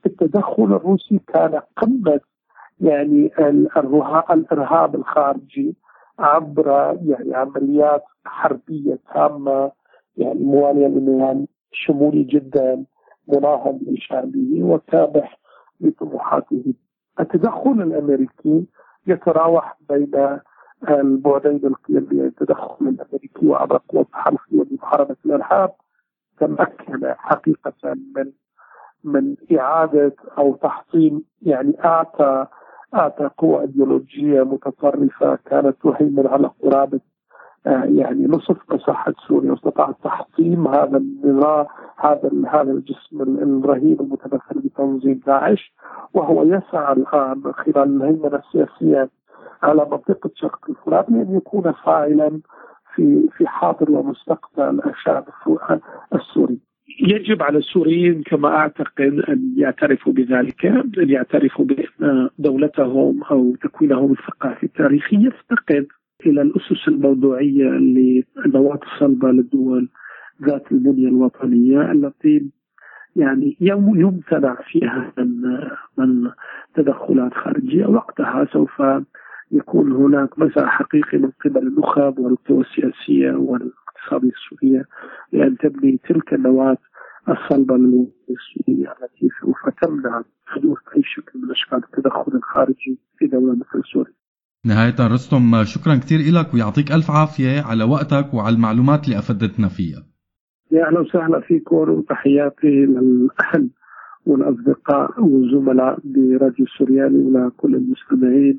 [0.06, 2.20] التدخل الروسي كان قمة
[2.80, 3.30] يعني
[4.30, 5.76] الإرهاب الخارجي
[6.18, 9.72] عبر يعني عمليات حربية تامة
[10.16, 12.84] يعني موالية لنظام شمولي جدا
[13.28, 15.38] مناهض لشعبه وكابح
[15.84, 16.74] لطموحاته.
[17.20, 18.66] التدخل الأمريكي
[19.06, 20.38] يتراوح بين
[20.88, 25.72] البعدين القيمي التدخل الأمريكي وعبر قوى التحالفيه لمحاربه الإرهاب
[26.40, 27.72] تمكن حقيقة
[28.16, 28.32] من
[29.04, 32.46] من إعادة أو تحطيم يعني أعطى
[32.94, 37.13] أعطى قوى إيديولوجية متطرفه كانت تهيمن على قرابة آه،
[37.66, 45.20] يعني نصف مساحة سوريا واستطاعت تحطيم هذا النظام هذا هذا الجسم ال- الرهيب المتمثل بتنظيم
[45.26, 45.72] داعش
[46.14, 49.08] وهو يسعى الآن خلال الهيمنة السياسية
[49.62, 52.40] على منطقة شرق الفرات لأن يكون فاعلا
[52.94, 55.78] في في حاضر ومستقبل الشعب السو-
[56.14, 56.58] السوري.
[57.00, 64.62] يجب على السوريين كما أعتقد أن يعترفوا بذلك أن يعترفوا بأن دولتهم أو تكوينهم الثقافي
[64.66, 65.86] التاريخي يفتقد
[66.26, 69.88] إلى الأسس الموضوعية للنواه الصلبة للدول
[70.44, 72.50] ذات البنية الوطنية التي
[73.16, 75.42] يعني يم- يمتنع فيها من
[75.98, 76.30] من
[76.74, 77.86] تدخلات خارجية.
[77.86, 78.82] وقتها سوف
[79.52, 84.84] يكون هناك مساء حقيقي من قبل النخب والقوى السياسية والاقتصادية السورية
[85.32, 86.76] لأن تبني تلك النواة
[87.28, 93.82] الصلبة للسورية التي سوف تمنع حدوث أي شكل من أشكال التدخل الخارجي في دولة مثل
[93.92, 94.12] سوريا.
[94.66, 100.02] نهاية رستم شكرا كثير لك ويعطيك ألف عافية على وقتك وعلى المعلومات اللي أفدتنا فيها.
[100.72, 103.70] يا أهلا وسهلا فيكم وتحياتي للأهل
[104.26, 108.58] والأصدقاء والزملاء براديو السورياني ولكل المستمعين.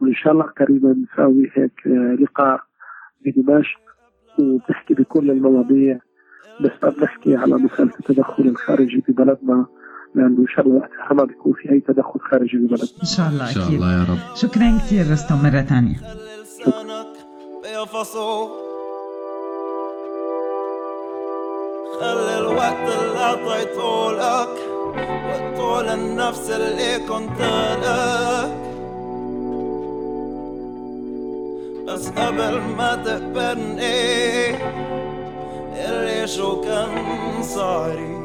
[0.00, 1.86] وإن شاء الله قريبا نساوي هيك
[2.20, 2.60] لقاء
[3.26, 3.80] بدمشق
[4.38, 5.98] وبنحكي بكل المواضيع.
[6.60, 9.66] بس بدنا على مسألة التدخل الخارجي ببلدنا
[10.14, 13.48] لأنه إن شاء الله وقتها ما بيكون في أي تدخل خارجي ببلدنا إن شاء الله
[13.48, 14.36] إن شاء أكيد الله يا رب.
[14.36, 15.96] شكرا كثير رستم تانية
[17.62, 18.48] بيفصل
[22.00, 24.58] خلي الوقت اللي اعطيته لك
[25.54, 27.40] وطول النفس اللي كنت
[27.84, 28.64] لك.
[31.88, 34.50] بس قبل ما تقبلني
[35.88, 38.23] اللي شو كان صاري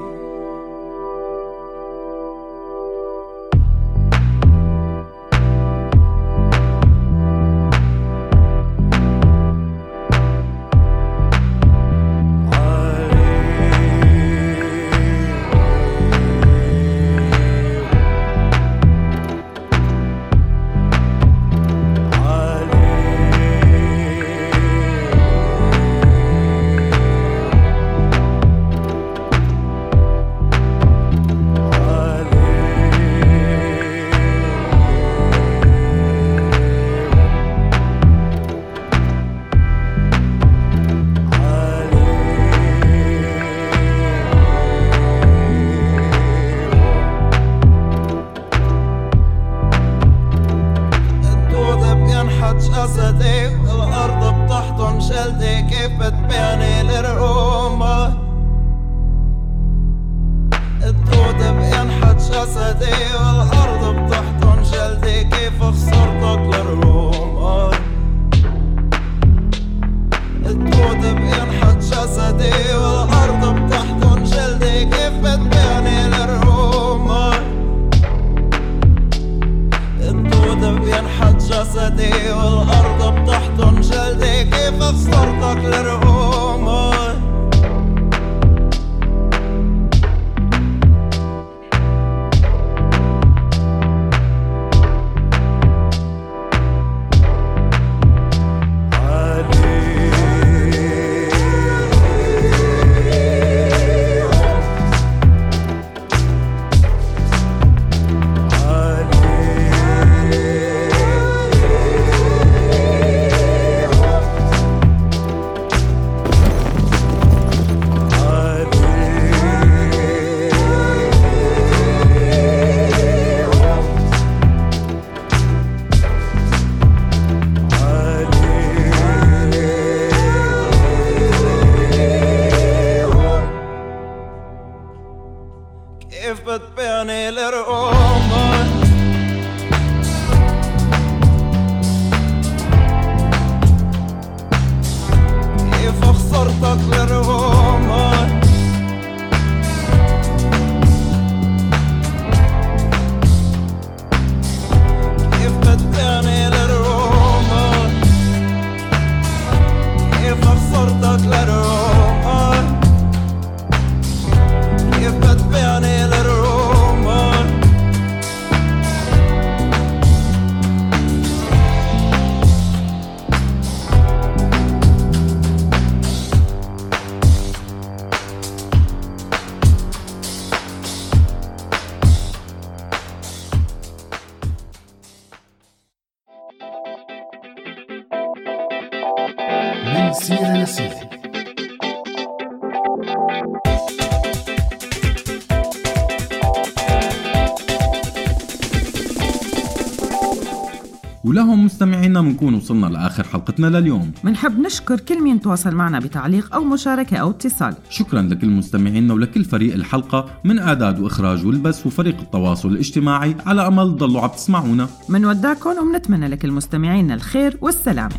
[202.39, 204.11] بنكون وصلنا لآخر حلقتنا لليوم.
[204.23, 207.75] منحب نشكر كل مين تواصل معنا بتعليق أو مشاركة أو اتصال.
[207.89, 213.35] شكرا لكل مستمعينا ولكل فريق الحلقة من إعداد وإخراج والبث وفريق التواصل الاجتماعي.
[213.45, 214.89] على أمل تضلوا عم تسمعونا.
[215.09, 218.15] منودعكم ومنتمنى لكل مستمعينا الخير والسلامة.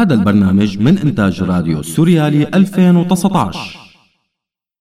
[0.00, 3.79] هذا البرنامج من إنتاج راديو سوريالي 2019